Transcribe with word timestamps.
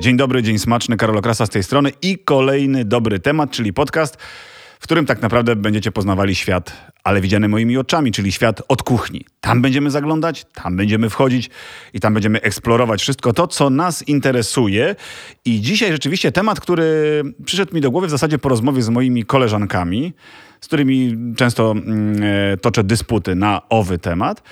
Dzień 0.00 0.16
dobry, 0.16 0.42
dzień 0.42 0.58
smaczny, 0.58 0.96
Karol 0.96 1.18
Okrasa 1.18 1.46
z 1.46 1.50
tej 1.50 1.62
strony 1.62 1.90
i 2.02 2.18
kolejny 2.18 2.84
dobry 2.84 3.18
temat, 3.18 3.50
czyli 3.50 3.72
podcast, 3.72 4.16
w 4.80 4.82
którym 4.82 5.06
tak 5.06 5.22
naprawdę 5.22 5.56
będziecie 5.56 5.92
poznawali 5.92 6.34
świat, 6.34 6.92
ale 7.04 7.20
widziany 7.20 7.48
moimi 7.48 7.76
oczami, 7.78 8.12
czyli 8.12 8.32
świat 8.32 8.62
od 8.68 8.82
kuchni. 8.82 9.24
Tam 9.40 9.62
będziemy 9.62 9.90
zaglądać, 9.90 10.46
tam 10.54 10.76
będziemy 10.76 11.10
wchodzić 11.10 11.50
i 11.94 12.00
tam 12.00 12.14
będziemy 12.14 12.40
eksplorować 12.40 13.00
wszystko 13.00 13.32
to, 13.32 13.46
co 13.46 13.70
nas 13.70 14.08
interesuje. 14.08 14.96
I 15.44 15.60
dzisiaj 15.60 15.92
rzeczywiście 15.92 16.32
temat, 16.32 16.60
który 16.60 17.22
przyszedł 17.44 17.74
mi 17.74 17.80
do 17.80 17.90
głowy 17.90 18.06
w 18.06 18.10
zasadzie 18.10 18.38
po 18.38 18.48
rozmowie 18.48 18.82
z 18.82 18.88
moimi 18.88 19.24
koleżankami, 19.24 20.12
z 20.60 20.66
którymi 20.66 21.16
często 21.36 21.70
mm, 21.70 22.22
e, 22.22 22.56
toczę 22.56 22.84
dysputy 22.84 23.34
na 23.34 23.62
owy 23.68 23.98
temat. 23.98 24.42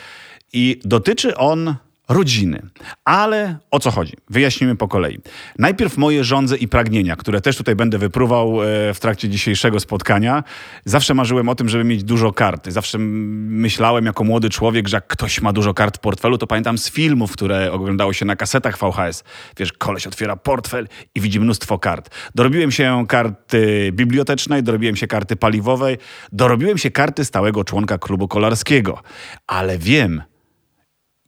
I 0.53 0.81
dotyczy 0.85 1.37
on 1.37 1.75
rodziny. 2.09 2.63
Ale 3.05 3.59
o 3.71 3.79
co 3.79 3.91
chodzi? 3.91 4.13
Wyjaśnimy 4.31 4.77
po 4.77 4.89
kolei. 4.89 5.19
Najpierw 5.59 5.97
moje 5.97 6.25
żądze 6.25 6.57
i 6.57 6.69
pragnienia, 6.69 7.17
które 7.17 7.41
też 7.41 7.57
tutaj 7.57 7.77
będę 7.77 7.99
wyprówał 7.99 8.63
e, 8.63 8.95
w 8.95 9.01
trakcie 9.01 9.29
dzisiejszego 9.29 9.81
spotkania. 9.81 10.45
Zawsze 10.85 11.15
marzyłem 11.15 11.49
o 11.49 11.55
tym, 11.55 11.69
żeby 11.69 11.85
mieć 11.85 12.05
dużo 12.05 12.33
kart. 12.33 12.69
Zawsze 12.69 12.99
myślałem 12.99 14.07
jako 14.07 14.25
młody 14.25 14.51
człowiek, 14.51 14.89
że 14.89 14.97
jak 14.97 15.07
ktoś 15.07 15.41
ma 15.41 15.53
dużo 15.53 15.75
kart 15.75 15.97
w 15.97 16.01
portfelu, 16.01 16.39
to 16.39 16.47
pamiętam 16.47 16.79
z 16.79 16.91
filmów, 16.91 17.33
które 17.33 17.73
oglądało 17.73 18.13
się 18.13 18.25
na 18.25 18.37
kasetach 18.37 18.79
VHS. 18.79 19.25
Wiesz, 19.57 19.73
koleś 19.73 20.07
otwiera 20.07 20.37
portfel 20.37 20.89
i 21.15 21.21
widzi 21.21 21.41
mnóstwo 21.41 21.79
kart. 21.79 22.11
Dorobiłem 22.35 22.71
się 22.71 23.05
karty 23.09 23.91
bibliotecznej, 23.93 24.63
dorobiłem 24.63 24.97
się 24.97 25.07
karty 25.07 25.37
paliwowej, 25.37 25.99
dorobiłem 26.33 26.79
się 26.79 26.91
karty 26.91 27.25
stałego 27.25 27.65
członka 27.65 27.99
klubu 27.99 28.29
kolarskiego. 28.29 29.03
Ale 29.47 29.79
wiem, 29.79 30.23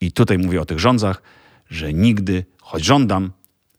i 0.01 0.13
tutaj 0.13 0.39
mówię 0.39 0.61
o 0.61 0.67
tych 0.67 0.79
rządzach, 0.79 1.23
że 1.71 1.93
nigdy, 1.93 2.45
choć 2.61 2.85
żądam 2.85 3.33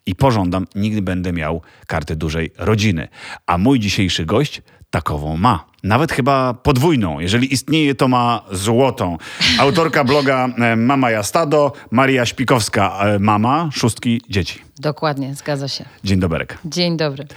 i 0.06 0.16
pożądam, 0.16 0.68
nigdy 0.76 1.02
będę 1.02 1.34
miał 1.34 1.62
karty 1.88 2.16
dużej 2.16 2.52
rodziny. 2.58 3.08
A 3.46 3.58
mój 3.58 3.80
dzisiejszy 3.80 4.26
gość 4.26 4.62
takową 4.92 5.38
ma. 5.38 5.66
Nawet 5.84 6.12
chyba 6.12 6.54
podwójną. 6.54 7.20
Jeżeli 7.20 7.54
istnieje, 7.54 7.96
to 7.96 8.08
ma 8.08 8.42
złotą. 8.52 9.18
Autorka 9.60 10.04
bloga 10.04 10.50
e, 10.58 10.76
Mama 10.76 11.12
Jastado, 11.12 11.74
Maria 11.92 12.26
Śpikowska, 12.26 13.00
e, 13.00 13.20
mama 13.20 13.70
szóstki 13.74 14.22
dzieci. 14.30 14.62
Dokładnie, 14.80 15.36
zgadza 15.36 15.68
się. 15.68 15.86
Dzień 16.04 16.20
dobry. 16.20 16.48
Dzień 16.66 16.98
dobry. 16.98 17.28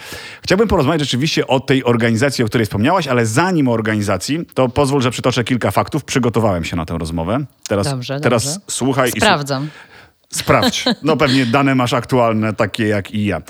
Chciałbym 0.42 0.68
porozmawiać 0.68 1.00
rzeczywiście 1.00 1.46
o 1.46 1.60
tej 1.60 1.84
organizacji, 1.84 2.44
o 2.44 2.46
której 2.46 2.66
wspomniałaś, 2.66 3.08
ale 3.08 3.26
zanim 3.26 3.68
o 3.68 3.72
organizacji, 3.72 4.38
to 4.54 4.68
pozwól, 4.68 5.02
że 5.02 5.10
przytoczę 5.10 5.44
kilka 5.44 5.70
faktów. 5.70 6.04
Przygotowałem 6.04 6.64
się 6.64 6.76
na 6.76 6.84
tę 6.84 6.98
rozmowę. 6.98 7.44
Teraz, 7.68 7.90
dobrze, 7.90 8.20
teraz 8.20 8.44
dobrze. 8.44 8.60
słuchaj 8.70 9.10
Sprawdzam. 9.10 9.64
i 9.64 9.93
Sprawdź. 10.34 10.84
No 11.02 11.16
pewnie 11.16 11.46
dane 11.46 11.74
masz 11.74 11.92
aktualne, 11.92 12.52
takie 12.52 12.86
jak 12.86 13.10
i 13.10 13.24
ja. 13.24 13.42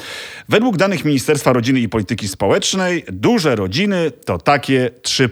Według 0.49 0.77
danych 0.77 1.05
Ministerstwa 1.05 1.53
Rodziny 1.53 1.81
i 1.81 1.89
Polityki 1.89 2.29
Społecznej, 2.29 3.05
duże 3.13 3.57
rodziny 3.57 4.11
to 4.11 4.39
takie 4.39 4.91
3. 5.03 5.31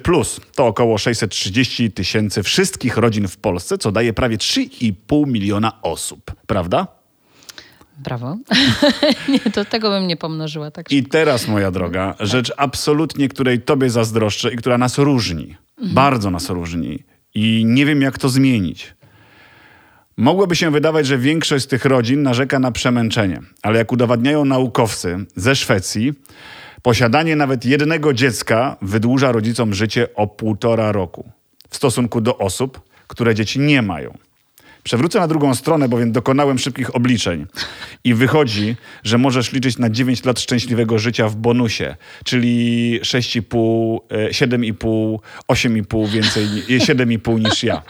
To 0.55 0.67
około 0.67 0.99
630 0.99 1.91
tysięcy 1.91 2.43
wszystkich 2.43 2.97
rodzin 2.97 3.29
w 3.29 3.37
Polsce, 3.37 3.79
co 3.79 3.93
daje 3.93 4.13
prawie 4.13 4.37
3,5 4.37 5.27
miliona 5.27 5.83
osób. 5.83 6.33
Prawda? 6.47 6.87
Brawo. 7.99 8.37
nie, 9.29 9.41
to 9.41 9.65
tego 9.65 9.91
bym 9.91 10.07
nie 10.07 10.17
pomnożyła 10.17 10.71
tak 10.71 10.93
I 10.93 11.03
teraz, 11.03 11.49
moja 11.49 11.71
droga, 11.71 12.15
rzecz 12.21 12.53
absolutnie, 12.57 13.29
której 13.29 13.61
tobie 13.61 13.91
zazdroszczę 13.91 14.53
i 14.53 14.57
która 14.57 14.79
nas 14.79 14.99
różni. 14.99 15.57
Bardzo 15.83 16.31
nas 16.31 16.51
różni. 16.51 17.05
I 17.35 17.63
nie 17.67 17.87
wiem, 17.87 18.03
jak 18.03 18.19
to 18.19 18.29
zmienić. 18.29 18.95
Mogłoby 20.17 20.57
się 20.57 20.71
wydawać, 20.71 21.07
że 21.07 21.19
większość 21.19 21.65
z 21.65 21.69
tych 21.69 21.85
rodzin 21.85 22.23
narzeka 22.23 22.59
na 22.59 22.73
przemęczenie, 22.73 23.41
ale 23.63 23.79
jak 23.79 23.93
udowadniają 23.93 24.45
naukowcy 24.45 25.19
ze 25.37 25.57
Szwecji, 25.57 26.13
posiadanie 26.83 27.37
nawet 27.37 27.65
jednego 27.65 28.15
dziecka 28.15 28.77
wydłuża 28.83 29.33
rodzicom 29.33 29.75
życie 29.75 30.15
o 30.15 30.27
półtora 30.27 30.93
roku 30.93 31.31
w 31.69 31.77
stosunku 31.77 32.21
do 32.21 32.39
osób, 32.39 32.81
które 33.07 33.35
dzieci 33.35 33.61
nie 33.61 33.83
mają. 33.83 34.19
Przewrócę 34.83 35.21
na 35.21 35.29
drugą 35.29 35.55
stronę, 35.55 35.89
bowiem 35.89 36.13
dokonałem 36.13 36.59
szybkich 36.59 36.97
obliczeń 36.97 37.47
i 38.05 38.15
wychodzi, 38.15 38.77
że 39.05 39.19
możesz 39.19 39.53
liczyć 39.53 39.79
na 39.79 39.91
9 39.91 40.25
lat 40.25 40.41
szczęśliwego 40.41 40.99
życia 40.99 41.29
w 41.29 41.37
bonusie, 41.37 41.97
czyli 42.25 43.01
6,5, 43.03 43.99
7,5, 44.31 45.19
8,5 45.49 46.09
więcej, 46.09 46.47
7,5 46.69 47.41
niż 47.41 47.63
ja. 47.63 47.83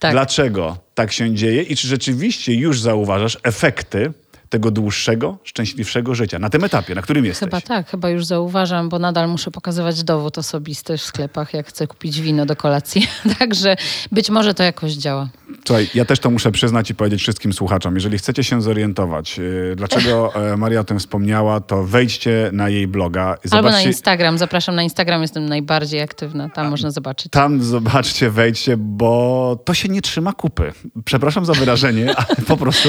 Tak. 0.00 0.12
Dlaczego 0.12 0.76
tak 0.94 1.12
się 1.12 1.34
dzieje 1.34 1.62
i 1.62 1.76
czy 1.76 1.88
rzeczywiście 1.88 2.54
już 2.54 2.80
zauważasz 2.80 3.38
efekty 3.42 4.12
tego 4.48 4.70
dłuższego, 4.70 5.38
szczęśliwszego 5.44 6.14
życia 6.14 6.38
na 6.38 6.50
tym 6.50 6.64
etapie, 6.64 6.94
na 6.94 7.02
którym 7.02 7.24
jesteś? 7.24 7.46
Chyba 7.46 7.60
tak, 7.60 7.90
chyba 7.90 8.10
już 8.10 8.24
zauważam, 8.24 8.88
bo 8.88 8.98
nadal 8.98 9.28
muszę 9.28 9.50
pokazywać 9.50 10.02
dowód 10.04 10.38
osobisty 10.38 10.96
w 10.96 11.02
sklepach, 11.02 11.54
jak 11.54 11.66
chcę 11.66 11.86
kupić 11.86 12.20
wino 12.20 12.46
do 12.46 12.56
kolacji. 12.56 13.06
Także 13.38 13.76
być 14.12 14.30
może 14.30 14.54
to 14.54 14.62
jakoś 14.62 14.92
działa. 14.92 15.28
Słuchaj, 15.66 15.88
ja 15.94 16.04
też 16.04 16.18
to 16.18 16.30
muszę 16.30 16.52
przyznać 16.52 16.90
i 16.90 16.94
powiedzieć 16.94 17.20
wszystkim 17.20 17.52
słuchaczom. 17.52 17.94
Jeżeli 17.94 18.18
chcecie 18.18 18.44
się 18.44 18.62
zorientować, 18.62 19.38
yy, 19.38 19.74
dlaczego 19.76 20.34
e, 20.52 20.56
Maria 20.56 20.80
o 20.80 20.84
tym 20.84 20.98
wspomniała, 20.98 21.60
to 21.60 21.84
wejdźcie 21.84 22.50
na 22.52 22.68
jej 22.68 22.86
bloga. 22.86 23.36
i 23.44 23.48
Albo 23.50 23.56
na 23.56 23.72
zobaczcie- 23.72 23.88
Instagram. 23.88 24.38
Zapraszam 24.38 24.74
na 24.74 24.82
Instagram, 24.82 25.22
jestem 25.22 25.46
najbardziej 25.46 26.00
aktywna. 26.00 26.48
Tam 26.48 26.68
można 26.68 26.90
zobaczyć. 26.90 27.32
Tam 27.32 27.62
zobaczcie, 27.62 28.30
wejdźcie, 28.30 28.76
bo 28.76 29.58
to 29.64 29.74
się 29.74 29.88
nie 29.88 30.02
trzyma 30.02 30.32
kupy. 30.32 30.72
Przepraszam 31.04 31.44
za 31.44 31.52
wyrażenie, 31.52 32.14
ale 32.16 32.36
po 32.46 32.56
prostu, 32.56 32.88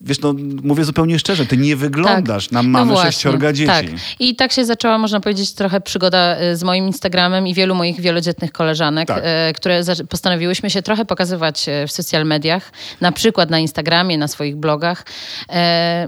wiesz, 0.00 0.20
no 0.20 0.34
mówię 0.62 0.84
zupełnie 0.84 1.18
szczerze, 1.18 1.46
ty 1.46 1.56
nie 1.56 1.76
wyglądasz 1.76 2.50
na 2.50 2.62
mamy 2.62 2.92
No 2.92 3.02
sześciorga 3.02 3.52
dzieci. 3.52 3.66
Tak. 3.72 3.86
I 4.20 4.36
tak 4.36 4.52
się 4.52 4.64
zaczęła, 4.64 4.98
można 4.98 5.20
powiedzieć, 5.20 5.52
trochę 5.52 5.80
przygoda 5.80 6.40
y, 6.40 6.56
z 6.56 6.62
moim 6.62 6.86
Instagramem 6.86 7.46
i 7.46 7.54
wielu 7.54 7.74
moich 7.74 8.00
wielodzietnych 8.00 8.52
koleżanek, 8.52 9.08
Tak. 9.08 9.24
y, 9.50 9.52
które 9.52 9.82
postanowiłyśmy 10.08 10.70
się 10.70 10.82
trochę 10.82 11.04
pokazywać 11.04 11.68
y, 11.68 11.86
w 11.86 11.92
social 11.92 12.26
mediach, 12.26 12.72
na 13.00 13.12
przykład 13.12 13.50
na 13.50 13.58
Instagramie, 13.58 14.18
na 14.18 14.28
swoich 14.28 14.56
blogach, 14.56 15.04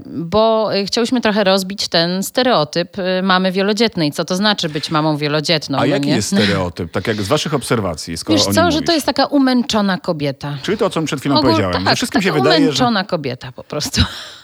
bo 0.05 0.69
chciałyśmy 0.85 1.21
trochę 1.21 1.43
rozbić 1.43 1.87
ten 1.87 2.23
stereotyp 2.23 2.97
mamy 3.23 3.51
wielodzietnej. 3.51 4.11
Co 4.11 4.25
to 4.25 4.35
znaczy 4.35 4.69
być 4.69 4.91
mamą 4.91 5.17
wielodzietną? 5.17 5.77
A 5.77 5.81
no 5.81 5.85
jaki 5.85 6.07
nie? 6.07 6.15
jest 6.15 6.27
stereotyp, 6.27 6.91
tak 6.91 7.07
jak 7.07 7.21
z 7.21 7.27
waszych 7.27 7.53
obserwacji, 7.53 8.17
skoro 8.17 8.39
Wiesz 8.39 8.55
co, 8.55 8.71
że 8.71 8.81
to 8.81 8.93
jest 8.93 9.05
taka 9.05 9.25
umęczona 9.25 9.97
kobieta. 9.97 10.57
Czyli 10.63 10.77
to, 10.77 10.85
o 10.85 10.89
czym 10.89 11.05
przed 11.05 11.19
chwilą 11.19 11.35
Ogól- 11.35 11.41
powiedziałem. 11.41 11.79
że 11.79 11.85
tak, 11.85 11.95
wszystkim 11.95 12.21
się 12.21 12.31
wydaje, 12.31 12.59
że... 12.59 12.65
umęczona 12.65 13.03
kobieta 13.03 13.51
po 13.51 13.63
prostu. 13.63 13.80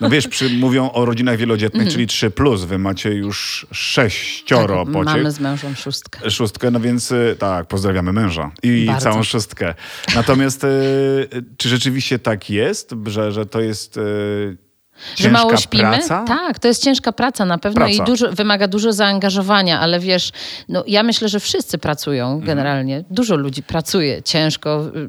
No 0.02 0.10
wiesz, 0.10 0.28
przy, 0.28 0.50
mówią 0.50 0.92
o 0.92 1.06
rodzinach 1.06 1.38
wielodzietnych, 1.38 1.82
Mhm. 1.88 1.94
czyli 1.94 2.08
3+, 2.08 2.30
plus, 2.32 2.64
wy 2.64 2.78
macie 2.78 3.10
już 3.14 3.68
sześcioro 3.72 4.84
tak, 4.86 4.94
pociech. 4.94 5.14
mamy 5.16 5.32
z 5.32 5.40
mężem 5.40 5.76
szóstkę. 5.76 6.32
Szóstkę, 6.32 6.72
no 6.72 6.80
więc 6.80 7.12
y, 7.12 7.36
tak, 7.40 7.68
pozdrawiamy 7.68 8.14
męża 8.14 8.52
i 8.64 8.86
Bardzo. 8.86 9.04
całą 9.04 9.24
szóstkę. 9.24 9.74
Natomiast 10.16 10.64
y, 10.64 10.68
czy 11.58 11.70
rzeczywiście 11.70 12.20
tak 12.20 12.50
jest, 12.50 12.96
że, 13.06 13.32
że 13.32 13.46
to 13.46 13.62
jest 13.62 14.00
y, 14.98 15.18
Że 15.18 15.24
ciężka 15.24 15.32
mało 15.40 15.58
śpimy? 15.58 15.84
praca? 15.84 16.24
Tak, 16.24 16.60
to 16.60 16.68
jest 16.68 16.84
ciężka 16.84 17.12
praca 17.12 17.46
na 17.46 17.58
pewno 17.58 17.76
Praca. 17.86 17.92
i 18.04 18.06
dużo, 18.06 18.32
wymaga 18.32 18.68
dużo 18.68 18.94
zaangażowania, 18.94 19.80
ale 19.80 20.00
wiesz, 20.00 20.32
no, 20.70 20.84
ja 20.88 21.04
myślę, 21.04 21.30
że 21.30 21.40
wszyscy 21.40 21.78
pracują 21.78 22.26
Mhm. 22.28 22.46
generalnie. 22.46 23.04
Dużo 23.10 23.36
ludzi 23.36 23.64
pracuje 23.64 24.24
ciężko, 24.24 24.86
y, 24.96 25.08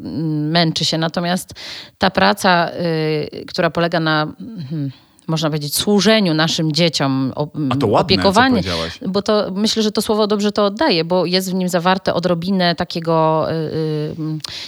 męczy 0.50 0.84
się, 0.84 0.98
natomiast 0.98 1.54
ta 1.98 2.10
praca, 2.10 2.70
y, 2.70 3.44
która 3.46 3.70
polega 3.70 4.00
na... 4.00 4.26
hmm, 4.70 4.90
można 5.28 5.48
powiedzieć, 5.48 5.76
służeniu 5.76 6.34
naszym 6.34 6.72
dzieciom, 6.72 7.32
o, 7.36 7.48
A 7.70 7.76
to 7.76 7.86
ładne, 7.86 8.00
opiekowanie. 8.00 8.62
Bo 9.08 9.22
to 9.22 9.50
myślę, 9.54 9.82
że 9.82 9.92
to 9.92 10.02
słowo 10.02 10.26
dobrze 10.26 10.52
to 10.52 10.64
oddaje, 10.64 11.04
bo 11.04 11.26
jest 11.26 11.50
w 11.50 11.54
nim 11.54 11.68
zawarte 11.68 12.14
odrobinę 12.14 12.74
takiego, 12.74 13.46
y, 13.50 13.54
y, 13.54 14.14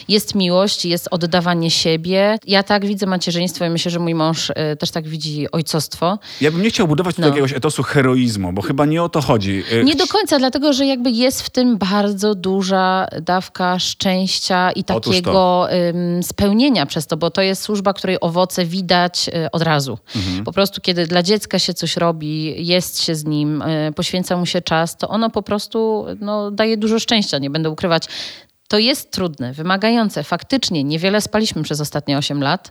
jest 0.09 0.35
miłość, 0.35 0.85
jest 0.85 1.09
oddawanie 1.11 1.71
siebie. 1.71 2.39
Ja 2.47 2.63
tak 2.63 2.87
widzę 2.87 3.07
macierzyństwo 3.07 3.65
i 3.65 3.71
myślę, 3.71 3.91
że 3.91 3.99
mój 3.99 4.15
mąż 4.15 4.51
y, 4.51 4.55
też 4.79 4.91
tak 4.91 5.09
widzi 5.09 5.51
ojcostwo. 5.53 6.19
Ja 6.41 6.51
bym 6.51 6.63
nie 6.63 6.71
chciał 6.71 6.89
budować 6.89 7.19
No. 7.19 7.27
jakiegoś 7.27 7.53
etosu 7.53 7.83
heroizmu, 7.83 8.53
bo 8.53 8.63
chyba 8.63 8.87
nie 8.87 9.03
o 9.03 9.09
to 9.09 9.21
chodzi. 9.21 9.63
Nie 9.85 9.95
do 9.95 10.07
końca, 10.07 10.39
dlatego 10.39 10.73
że 10.73 10.87
jakby 10.87 11.11
jest 11.11 11.43
w 11.43 11.51
tym 11.51 11.79
bardzo 11.79 12.35
duża 12.35 13.07
dawka 13.23 13.79
szczęścia 13.79 14.73
i 14.73 14.85
takiego 14.85 15.69
spełnienia 16.23 16.87
przez 16.87 17.07
to, 17.07 17.17
bo 17.17 17.31
to 17.31 17.43
jest 17.43 17.63
służba, 17.63 17.93
której 17.93 18.17
owoce 18.21 18.65
widać 18.67 19.31
od 19.53 19.63
razu. 19.63 19.99
Po 20.51 20.55
prostu 20.55 20.81
kiedy 20.81 21.07
dla 21.07 21.23
dziecka 21.23 21.59
się 21.59 21.75
coś 21.75 21.97
robi, 21.97 22.67
jest 22.67 23.03
się 23.03 23.15
z 23.15 23.25
nim, 23.25 23.63
y, 23.63 23.93
poświęca 23.97 24.37
mu 24.37 24.47
się 24.47 24.63
czas, 24.63 24.97
to 24.97 25.09
ono 25.09 25.31
po 25.31 25.43
prostu 25.43 26.07
no, 26.21 26.51
daje 26.51 26.77
dużo 26.77 26.99
szczęścia, 26.99 27.39
nie 27.39 27.51
będę 27.51 27.71
ukrywać. 27.71 28.05
To 28.69 28.79
jest 28.79 29.11
trudne, 29.11 29.53
wymagające. 29.53 30.25
Faktycznie 30.25 30.85
niewiele 30.85 31.21
spaliśmy 31.21 31.63
przez 31.63 31.81
ostatnie 31.81 32.19
8 32.19 32.43
lat, 32.43 32.71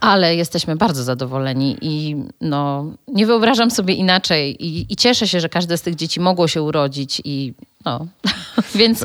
ale 0.00 0.36
jesteśmy 0.36 0.76
bardzo 0.76 1.02
zadowoleni 1.02 1.76
i 1.80 2.16
no, 2.40 2.92
nie 3.08 3.26
wyobrażam 3.26 3.70
sobie 3.70 3.94
inaczej. 3.94 4.66
I, 4.66 4.92
I 4.92 4.96
cieszę 4.96 5.28
się, 5.28 5.40
że 5.40 5.48
każde 5.48 5.78
z 5.78 5.82
tych 5.82 5.94
dzieci 5.94 6.20
mogło 6.20 6.48
się 6.48 6.62
urodzić 6.62 7.22
i 7.24 7.54
No, 7.84 8.06
więc 8.74 9.04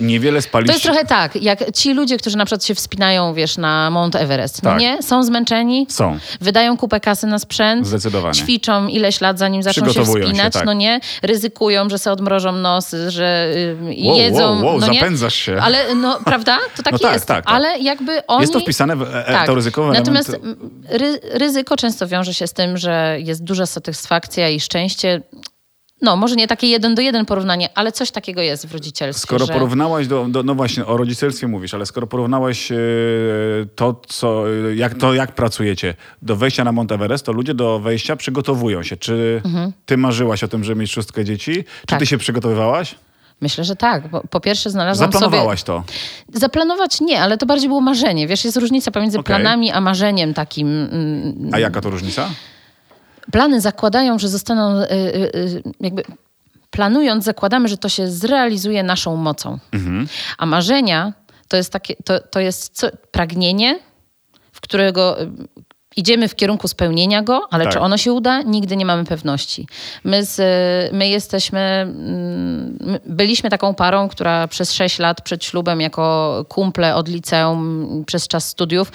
Niewiele 0.00 0.42
spaliście. 0.42 0.72
to 0.72 0.76
jest 0.76 0.84
trochę 0.84 1.04
tak, 1.04 1.42
jak 1.42 1.72
ci 1.72 1.94
ludzie, 1.94 2.16
którzy 2.18 2.36
na 2.36 2.44
przykład 2.44 2.64
się 2.64 2.74
wspinają, 2.74 3.34
wiesz, 3.34 3.56
na 3.56 3.90
Mount 3.90 4.14
Everest, 4.16 4.62
no 4.62 4.70
Tak. 4.70 4.80
nie? 4.80 5.02
Są 5.02 5.22
zmęczeni, 5.22 5.86
Są. 5.90 6.18
wydają 6.40 6.76
kupę 6.76 7.00
kasy 7.00 7.26
na 7.26 7.38
sprzęt, 7.38 7.86
Zdecydowanie. 7.86 8.34
ćwiczą 8.34 8.86
ileś 8.86 9.20
lat, 9.20 9.38
zanim 9.38 9.62
zaczną 9.62 9.86
się 9.86 9.90
Przygotowują 9.90 10.24
się, 10.26 10.32
wspinać, 10.32 10.52
tak. 10.52 10.64
no 10.64 10.72
nie? 10.72 11.00
Ryzykują, 11.22 11.90
że 11.90 11.98
se 11.98 12.12
odmrożą 12.12 12.52
nos, 12.52 12.90
że 13.08 13.48
y, 13.56 13.76
Wow, 14.04 14.16
jedzą, 14.18 14.38
wow, 14.54 14.64
wow, 14.66 14.78
no 14.80 14.88
nie? 14.88 15.00
zapędzasz 15.00 15.34
się. 15.34 15.56
Ale 15.62 15.94
no, 15.94 16.18
prawda? 16.24 16.58
To 16.76 16.82
tak 16.82 16.92
No 16.92 16.98
tak, 16.98 17.12
jest. 17.12 17.26
tak, 17.26 17.44
tak. 17.44 17.54
Ale 17.54 17.78
jakby 17.78 18.26
oni... 18.26 18.40
Jest 18.40 18.52
to 18.52 18.60
wpisane 18.60 18.96
w 18.96 19.02
e, 19.02 19.24
Tak. 19.26 19.46
to 19.46 19.54
ryzykowe 19.54 19.92
Natomiast 19.92 20.28
element. 20.28 20.58
ryzyko 21.32 21.76
często 21.76 22.06
wiąże 22.08 22.34
się 22.34 22.46
z 22.46 22.52
tym, 22.52 22.76
że 22.76 23.16
jest 23.20 23.44
duża 23.44 23.66
satysfakcja 23.66 24.48
i 24.48 24.60
szczęście. 24.60 25.22
No, 26.02 26.16
może 26.16 26.36
nie 26.36 26.46
takie 26.46 26.66
jeden 26.66 26.94
do 26.94 27.02
jeden 27.02 27.26
porównanie, 27.26 27.68
ale 27.74 27.92
coś 27.92 28.10
takiego 28.10 28.42
jest 28.42 28.66
w 28.66 28.72
rodzicielstwie. 28.72 29.22
Skoro 29.26 29.46
że... 29.46 29.52
porównałaś 29.52 30.06
do, 30.06 30.24
do, 30.28 30.42
no 30.42 30.54
właśnie, 30.54 30.86
o 30.86 30.96
rodzicielstwie 30.96 31.48
mówisz, 31.48 31.74
ale 31.74 31.86
skoro 31.86 32.06
porównałaś 32.06 32.72
e, 32.72 32.76
to, 33.76 34.00
co, 34.08 34.44
jak, 34.74 34.94
to, 34.94 35.14
jak 35.14 35.34
pracujecie 35.34 35.94
do 36.22 36.36
wejścia 36.36 36.64
na 36.64 36.72
Mount 36.72 36.92
Everest, 36.92 37.26
to 37.26 37.32
ludzie 37.32 37.54
do 37.54 37.78
wejścia 37.78 38.16
przygotowują 38.16 38.82
się. 38.82 38.96
Czy 38.96 39.42
ty 39.86 39.96
marzyłaś 39.96 40.44
o 40.44 40.48
tym, 40.48 40.64
żeby 40.64 40.80
mieć 40.80 40.92
szóstkę 40.92 41.24
dzieci? 41.24 41.52
Czy 41.52 41.58
Mhm. 41.60 41.86
Tak. 41.86 41.98
ty 41.98 42.06
się 42.06 42.18
przygotowywałaś? 42.18 42.94
Myślę, 43.40 43.64
że 43.64 43.76
tak. 43.76 44.08
Bo 44.08 44.20
po 44.30 44.40
pierwsze 44.40 44.70
znalazłam 44.70 45.12
Zaplanowałaś 45.12 45.62
to. 45.62 45.84
sobie... 45.86 46.40
Zaplanować 46.40 47.00
nie, 47.00 47.20
ale 47.20 47.38
to 47.38 47.46
bardziej 47.46 47.68
było 47.68 47.80
marzenie. 47.80 48.26
Wiesz, 48.26 48.44
jest 48.44 48.56
różnica 48.56 48.90
pomiędzy 48.90 49.18
Okej. 49.18 49.36
planami 49.36 49.70
a 49.70 49.80
marzeniem 49.80 50.34
takim. 50.34 50.68
mm, 50.68 51.50
A 51.52 51.58
jaka 51.58 51.80
to 51.80 51.90
różnica? 51.90 52.30
Plany 53.32 53.60
zakładają, 53.60 54.18
że 54.18 54.28
zostaną 54.28 54.80
y, 54.80 54.92
y, 54.92 55.36
y, 55.36 55.62
jakby... 55.80 56.02
Planując, 56.70 57.24
zakładamy, 57.24 57.68
że 57.68 57.76
to 57.76 57.88
się 57.88 58.08
zrealizuje 58.08 58.82
naszą 58.82 59.16
mocą. 59.16 59.58
A 60.38 60.46
marzenia 60.46 61.12
to 61.48 61.56
jest 61.56 61.72
takie, 61.72 61.96
to, 62.04 62.20
to 62.20 62.40
jest 62.40 62.76
co, 62.76 62.88
pragnienie, 63.10 63.78
w 64.52 64.60
którego 64.60 65.16
idziemy 65.96 66.28
w 66.28 66.34
kierunku 66.34 66.68
spełnienia 66.68 67.22
go, 67.22 67.48
ale 67.50 67.64
Tak. 67.64 67.72
czy 67.72 67.80
ono 67.80 67.96
się 67.96 68.12
uda, 68.12 68.42
nigdy 68.42 68.76
nie 68.76 68.86
mamy 68.86 69.04
pewności. 69.04 69.66
My, 70.04 70.24
z, 70.24 70.36
my 70.92 71.08
jesteśmy, 71.08 71.60
mm, 71.60 72.78
my 72.80 73.00
byliśmy 73.06 73.50
taką 73.50 73.74
parą, 73.74 74.08
która 74.08 74.48
przez 74.48 74.72
sześć 74.72 74.98
lat 74.98 75.22
przed 75.22 75.44
ślubem 75.44 75.80
jako 75.80 76.44
kumple 76.48 76.94
od 76.94 77.08
liceum 77.08 78.04
przez 78.06 78.28
czas 78.28 78.48
studiów 78.48 78.92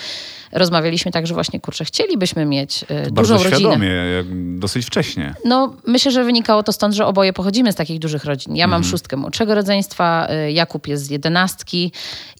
rozmawialiśmy 0.53 1.11
tak, 1.11 1.27
że 1.27 1.33
właśnie 1.33 1.59
kurczę, 1.59 1.85
chcielibyśmy 1.85 2.45
mieć 2.45 2.83
y, 2.83 2.87
Bardzo 2.87 3.11
dużą 3.33 3.33
rodzinę. 3.43 3.59
świadomie, 3.59 3.87
jak- 3.89 4.59
dosyć 4.59 4.85
wcześnie. 4.85 5.33
No, 5.45 5.75
myślę, 5.87 6.11
że 6.11 6.23
wynikało 6.23 6.63
to 6.63 6.73
stąd, 6.73 6.93
że 6.95 7.05
oboje 7.05 7.33
pochodzimy 7.33 7.71
z 7.71 7.75
takich 7.75 7.99
dużych 7.99 8.25
rodzin. 8.25 8.55
Ja 8.55 8.67
mam 8.67 8.77
Mhm. 8.77 8.91
szóstkę 8.91 9.17
młodszego 9.17 9.55
rodzeństwa, 9.55 10.27
y, 10.47 10.51
Jakub 10.51 10.87
jest 10.87 11.05
z 11.05 11.09
jedenastki 11.09 11.91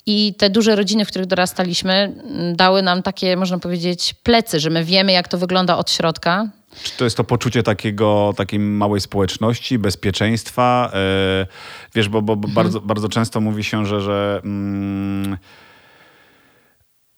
i 0.06 0.33
te 0.38 0.50
duże 0.50 0.75
rodziny, 0.75 1.06
w 1.06 1.07
których 1.07 1.27
dorastaliśmy, 1.27 1.94
mm, 1.94 2.56
dały 2.56 2.81
nam 2.81 3.04
takie, 3.04 3.38
można 3.38 3.60
powiedzieć, 3.60 4.13
plecy, 4.24 4.60
że 4.60 4.69
my 4.69 4.83
wiemy, 4.83 5.12
jak 5.12 5.27
to 5.27 5.38
wygląda 5.38 5.77
od 5.77 5.92
środka. 5.92 6.48
Czy 6.83 6.98
to 6.98 7.04
jest 7.04 7.18
to 7.18 7.24
poczucie 7.24 7.63
takiego, 7.63 8.33
takiej 8.38 8.60
małej 8.60 9.01
społeczności, 9.01 9.80
bezpieczeństwa? 9.80 10.92
E, 10.94 11.45
wiesz, 11.95 12.10
bo, 12.10 12.21
bo, 12.21 12.36
bo 12.36 12.48
Mhm. 12.48 12.54
bardzo, 12.56 12.81
bardzo 12.81 13.10
często 13.10 13.42
mówi 13.42 13.63
się, 13.63 13.86
że, 13.86 14.01
że 14.01 14.42
mm, 14.44 15.38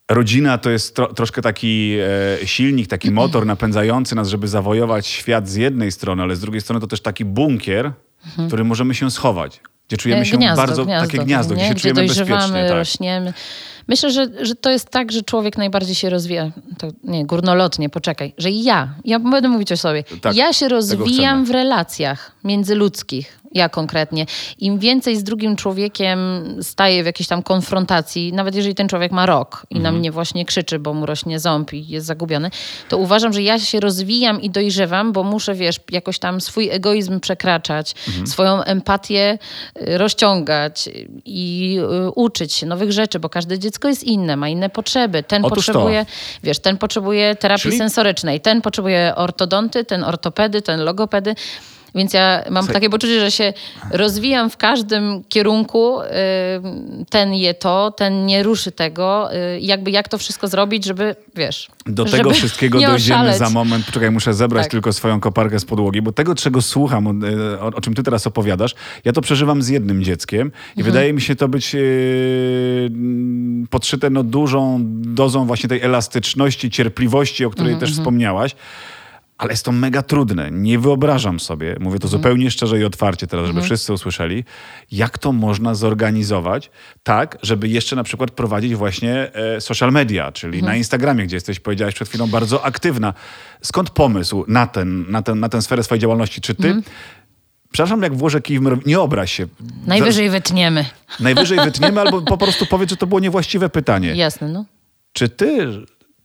rodzina 0.10 0.57
to 0.57 0.69
jest 0.69 0.96
tro, 0.96 1.13
troszkę 1.13 1.42
taki 1.42 1.98
e, 2.42 2.48
silnik, 2.48 2.88
taki 2.88 3.07
Mhm. 3.07 3.16
motor 3.28 3.46
napędzający 3.46 4.16
nas, 4.16 4.30
żeby 4.30 4.48
zawojować 4.48 5.07
świat 5.07 5.50
z 5.50 5.56
jednej 5.56 5.92
strony, 5.92 6.24
ale 6.24 6.36
z 6.36 6.40
drugiej 6.40 6.62
strony 6.62 6.81
to 6.81 6.88
też 6.88 7.02
taki 7.02 7.25
bunkier, 7.25 7.92
w 8.38 8.48
którym 8.48 8.68
możemy 8.68 8.96
się 8.96 9.12
schować. 9.12 9.60
Gdzie 9.88 9.98
czujemy 9.98 10.25
się 10.25 10.36
Mhm. 10.36 10.40
gniazdo, 10.40 10.68
bardzo 10.68 10.86
gniazdo, 10.86 11.07
takie 11.12 11.25
gniazdo, 11.25 11.56
nie? 11.56 11.60
gdzie 11.60 11.68
się 11.68 11.74
gdzie 11.74 11.81
czujemy 11.81 12.02
bezpiecznie. 12.07 12.63
Tak. 12.68 12.72
rośniemy. 12.72 13.34
Myślę, 13.88 14.12
że, 14.12 14.28
że 14.46 14.56
to 14.56 14.69
jest 14.72 14.90
tak, 14.90 15.12
że 15.12 15.22
człowiek 15.22 15.57
najbardziej 15.57 15.96
się 15.96 16.10
rozwija. 16.10 16.52
To 16.78 16.88
nie, 17.04 17.25
górnolotnie, 17.25 17.90
poczekaj. 17.90 18.34
Że 18.38 18.52
ja, 18.52 18.96
ja 19.06 19.19
będę 19.19 19.50
mówić 19.50 19.72
o 19.72 19.78
sobie, 19.78 20.04
Tak, 20.22 20.36
ja 20.36 20.54
się 20.54 20.69
rozwijam 20.69 21.46
w 21.46 21.52
relacjach 21.52 22.31
międzyludzkich. 22.44 23.40
Ja 23.56 23.69
konkretnie. 23.69 24.25
Im 24.60 24.80
więcej 24.80 25.16
z 25.18 25.24
drugim 25.24 25.56
człowiekiem 25.56 26.19
staję 26.62 27.04
w 27.04 27.06
jakiejś 27.06 27.28
tam 27.28 27.44
konfrontacji, 27.44 28.34
nawet 28.34 28.56
jeżeli 28.56 28.75
ten 28.75 28.88
człowiek 28.90 29.12
ma 29.12 29.25
rok 29.25 29.66
i 29.69 29.75
Mhm. 29.78 29.94
na 29.94 30.00
mnie 30.00 30.12
właśnie 30.12 30.46
krzyczy, 30.46 30.80
bo 30.80 30.94
mu 30.94 31.06
rośnie 31.06 31.40
ząb 31.40 31.74
i 31.74 31.88
jest 31.88 32.07
zagubiony, 32.07 32.52
to 32.90 32.98
uważam, 32.98 33.34
że 33.34 33.42
ja 33.42 33.60
się 33.60 33.80
rozwijam 33.80 34.42
i 34.42 34.50
dojrzewam, 34.50 35.12
bo 35.13 35.24
muszę, 35.24 35.56
wiesz, 35.56 35.80
jakoś 35.92 36.19
tam 36.19 36.42
swój 36.42 36.69
egoizm 36.69 37.19
przekraczać, 37.19 37.96
Mhm. 38.07 38.28
swoją 38.28 38.63
empatię 38.63 39.38
y, 39.81 39.98
rozciągać 39.98 40.90
i 41.25 41.78
y, 42.07 42.12
uczyć 42.12 42.54
się 42.54 42.66
nowych 42.66 42.92
rzeczy, 42.92 43.19
bo 43.19 43.30
każde 43.30 43.60
dziecko 43.60 43.88
jest 43.88 44.04
inne, 44.04 44.36
ma 44.36 44.50
inne 44.50 44.69
potrzeby. 44.69 45.24
Ten 45.24 45.46
Otóż 45.46 45.66
to. 45.66 45.74
potrzebuje, 45.74 46.06
wiesz, 46.44 46.60
ten 46.60 46.78
potrzebuje 46.78 47.36
terapii 47.36 47.62
Czyli- 47.63 47.78
sensorycznej, 47.78 48.42
ten 48.42 48.62
potrzebuje 48.62 49.13
ortodonty, 49.16 49.86
ten 49.86 50.04
ortopedy, 50.04 50.62
ten 50.62 50.80
logopedy. 50.84 51.36
Więc 51.95 52.13
ja 52.13 52.44
mam 52.51 52.68
takie 52.68 52.89
poczucie, 52.89 53.19
że 53.19 53.31
się 53.31 53.53
rozwijam 53.92 54.50
w 54.50 54.57
każdym 54.57 55.24
kierunku. 55.30 56.01
y, 56.01 56.06
Ten 57.09 57.33
je 57.33 57.53
to, 57.53 57.92
ten 57.92 58.25
nie 58.25 58.44
ruszy 58.44 58.71
tego. 58.71 59.30
y, 59.36 59.59
Jakby 59.59 59.92
jak 59.92 60.07
to 60.09 60.18
wszystko 60.18 60.47
zrobić, 60.47 60.86
żeby, 60.86 61.15
wiesz... 61.36 61.68
Do 61.86 62.06
tego 62.06 62.31
wszystkiego 62.31 62.80
dojdziemy 62.88 63.19
oszaleć. 63.19 63.38
za 63.38 63.50
moment. 63.50 63.86
Poczekaj, 63.86 64.12
muszę 64.12 64.33
zebrać 64.33 64.63
Tak. 64.63 64.71
tylko 64.71 64.94
swoją 64.94 65.19
koparkę 65.19 65.59
z 65.59 65.65
podłogi, 65.65 66.01
bo 66.01 66.12
tego, 66.12 66.36
czego 66.36 66.62
słucham, 66.62 67.07
o, 67.07 67.12
o, 67.62 67.65
o 67.65 67.81
czym 67.81 67.94
ty 67.94 68.03
teraz 68.03 68.27
opowiadasz, 68.27 68.75
ja 69.06 69.12
to 69.13 69.21
przeżywam 69.21 69.62
z 69.62 69.68
jednym 69.68 70.03
dzieckiem 70.03 70.47
i 70.47 70.80
Mhm. 70.80 70.86
wydaje 70.94 71.13
mi 71.13 71.21
się 71.21 71.36
to 71.36 71.47
być 71.47 71.74
yy, 71.74 72.89
podszyte 73.69 74.09
no, 74.09 74.24
dużą 74.24 74.80
dozą 75.01 75.45
właśnie 75.45 75.69
tej 75.69 75.81
elastyczności, 75.81 76.69
cierpliwości, 76.69 77.45
o 77.45 77.50
której 77.50 77.74
Mhm, 77.74 77.80
też 77.89 77.97
wspomniałaś. 77.97 78.56
Ale 79.38 79.52
jest 79.54 79.66
to 79.66 79.72
mega 79.72 80.02
trudne. 80.02 80.52
Nie 80.52 80.80
wyobrażam 80.80 81.40
sobie, 81.40 81.68
mówię 81.80 81.80
Mhm. 81.96 82.00
to 82.00 82.08
zupełnie 82.08 82.52
szczerze 82.52 82.80
i 82.80 82.84
otwarcie 82.84 83.28
teraz, 83.28 83.48
żeby 83.48 83.62
wszyscy 83.62 83.94
usłyszeli, 83.94 84.44
jak 84.92 85.18
to 85.18 85.32
można 85.32 85.76
zorganizować 85.76 86.72
tak, 87.04 87.38
żeby 87.42 87.68
jeszcze 87.68 87.96
na 87.96 88.04
przykład 88.04 88.32
prowadzić 88.32 88.76
właśnie 88.76 89.34
e, 89.34 89.62
social 89.62 89.92
media, 89.92 90.32
czyli 90.32 90.58
Mhm. 90.58 90.72
na 90.74 90.78
Instagramie, 90.78 91.24
gdzie 91.26 91.36
jesteś, 91.36 91.60
powiedziałaś 91.60 91.96
przed 91.96 92.10
chwilą, 92.10 92.28
bardzo 92.28 92.66
aktywna. 92.66 93.14
Skąd 93.62 93.90
pomysł 93.90 94.46
na, 94.48 94.68
ten, 94.68 95.12
na, 95.12 95.22
ten, 95.22 95.40
na 95.40 95.50
tę 95.50 95.62
sferę 95.62 95.84
swojej 95.84 96.02
działalności? 96.02 96.42
Czy 96.42 96.56
ty, 96.56 96.68
Mhm. 96.68 96.84
przepraszam, 97.72 98.02
jak 98.02 98.16
włożę 98.16 98.42
kij 98.42 98.60
w 98.60 98.88
nie 98.88 99.00
obraź 99.00 99.31
się. 99.31 99.48
Najwyżej 99.88 100.30
wytniemy. 100.30 100.86
Najwyżej 101.20 101.60
wytniemy 101.60 102.02
albo 102.02 102.22
po 102.22 102.38
prostu 102.38 102.66
powiedz, 102.66 102.90
że 102.90 102.98
to 102.98 103.08
było 103.08 103.20
niewłaściwe 103.20 103.70
pytanie. 103.70 104.16
Jasne, 104.16 104.48
no. 104.50 104.66
Czy 105.14 105.30
ty 105.30 105.68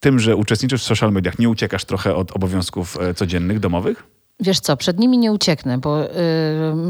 tym, 0.01 0.19
że 0.19 0.37
uczestniczysz 0.37 0.83
w 0.83 0.85
social 0.85 1.13
mediach, 1.13 1.39
nie 1.39 1.49
uciekasz 1.49 1.85
trochę 1.85 2.15
od 2.15 2.33
obowiązków 2.33 3.01
e, 3.01 3.15
codziennych, 3.15 3.61
domowych? 3.61 4.05
Wiesz 4.43 4.61
co, 4.61 4.77
przed 4.77 4.99
nimi 4.99 5.19
nie 5.19 5.33
ucieknę, 5.33 5.79
bo 5.79 6.05
y, 6.05 6.09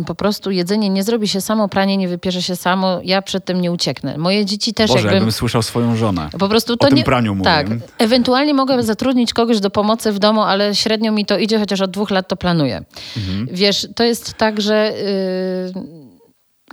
po 0.07 0.15
prostu 0.15 0.51
jedzenie 0.51 0.91
nie 0.91 1.05
zrobi 1.05 1.29
się 1.29 1.41
samo, 1.41 1.69
pranie 1.69 1.97
nie 1.97 2.09
wypierze 2.09 2.43
się 2.43 2.57
samo, 2.57 3.01
ja 3.05 3.23
przed 3.23 3.45
tym 3.45 3.61
nie 3.61 3.73
ucieknę. 3.73 4.19
Moje 4.19 4.45
dzieci 4.45 4.75
też 4.75 4.89
Boże, 4.89 4.99
jakbym... 4.99 5.15
jakbym 5.15 5.33
słyszał 5.33 5.63
swoją 5.63 5.97
żonę. 5.97 6.29
Po 6.39 6.49
prostu 6.49 6.77
to 6.77 6.87
o 6.87 6.89
tym 6.89 6.99
nie... 6.99 7.05
praniu 7.05 7.35
mówię. 7.35 7.45
Tak, 7.45 7.67
ewentualnie 7.99 8.55
mogę 8.55 8.83
zatrudnić 8.83 9.35
kogoś 9.35 9.61
do 9.61 9.71
pomocy 9.71 10.13
w 10.13 10.19
domu, 10.19 10.43
ale 10.43 10.75
średnio 10.75 11.13
mi 11.13 11.27
to 11.27 11.39
idzie, 11.39 11.59
chociaż 11.59 11.81
od 11.81 11.91
dwóch 11.91 12.11
lat 12.11 12.29
to 12.29 12.37
planuję. 12.37 12.85
Mhm. 13.17 13.49
Wiesz, 13.53 13.89
to 13.97 14.05
jest 14.05 14.35
tak, 14.35 14.61
że 14.61 14.93
y, 14.93 15.73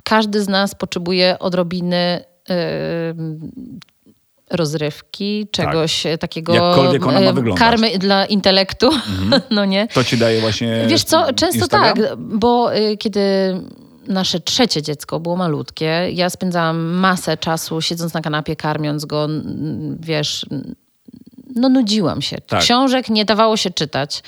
każdy 0.04 0.42
z 0.42 0.48
nas 0.48 0.76
potrzebuje 0.76 1.40
odrobiny 1.40 2.24
y, 2.50 2.54
rozrywki, 4.50 5.48
czegoś 5.52 6.04
takiego 6.20 6.54
Tak. 6.54 6.64
Jakkolwiek 6.64 7.06
ona 7.08 7.20
ma 7.22 7.26
e, 7.30 7.34
wyglądać. 7.34 7.60
karmy 7.60 7.98
dla 8.00 8.26
intelektu, 8.26 8.90
no 9.52 9.66
nie? 9.66 9.88
To 9.88 10.04
ci 10.04 10.18
daje 10.18 10.42
właśnie 10.42 10.86
Wiesz 10.88 11.04
co, 11.04 11.34
często 11.34 11.60
Instagram? 11.60 11.98
tak, 11.98 12.16
bo 12.18 12.76
y, 12.76 12.98
kiedy 12.98 13.20
nasze 14.08 14.40
trzecie 14.40 14.82
dziecko 14.82 15.20
było 15.20 15.36
malutkie, 15.36 16.10
ja 16.14 16.30
spędzałam 16.30 16.80
masę 16.80 17.38
czasu 17.38 17.82
siedząc 17.82 18.14
na 18.14 18.22
kanapie, 18.22 18.56
karmiąc 18.56 19.06
go, 19.06 19.28
wiesz, 20.00 20.46
no 21.56 21.70
nudziłam 21.70 22.22
się. 22.22 22.38
Tak. 22.48 22.62
Książek 22.62 23.10
nie 23.10 23.26
dawało 23.26 23.58
się 23.58 23.70
czytać, 23.70 24.24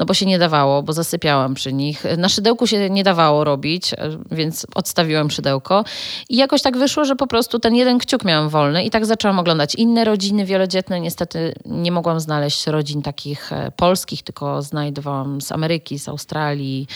no 0.00 0.06
bo 0.06 0.14
się 0.14 0.26
nie 0.26 0.38
dawało, 0.38 0.82
bo 0.82 0.92
zasypiałam 0.92 1.54
przy 1.54 1.72
nich. 1.72 2.04
Na 2.18 2.28
szydełku 2.28 2.66
się 2.66 2.90
nie 2.90 3.04
dawało 3.04 3.44
robić, 3.44 3.94
więc 4.30 4.66
odstawiłam 4.74 5.30
szydełko. 5.30 5.84
I 6.28 6.36
jakoś 6.36 6.62
tak 6.62 6.76
wyszło, 6.76 7.04
że 7.04 7.16
po 7.16 7.26
prostu 7.26 7.58
ten 7.58 7.74
jeden 7.74 7.98
kciuk 7.98 8.24
miałam 8.24 8.48
wolny 8.48 8.84
i 8.84 8.90
tak 8.90 9.06
zaczęłam 9.06 9.38
oglądać 9.38 9.74
inne 9.74 10.04
rodziny 10.04 10.44
wielodzietne. 10.44 11.00
Niestety 11.00 11.54
nie 11.66 11.92
mogłam 11.92 12.20
znaleźć 12.20 12.66
rodzin 12.66 13.02
takich 13.02 13.52
e, 13.52 13.72
polskich, 13.76 14.22
tylko 14.22 14.62
znajdowałam 14.62 15.40
z 15.40 15.52
Ameryki, 15.52 15.98
z 15.98 16.08
Australii. 16.08 16.86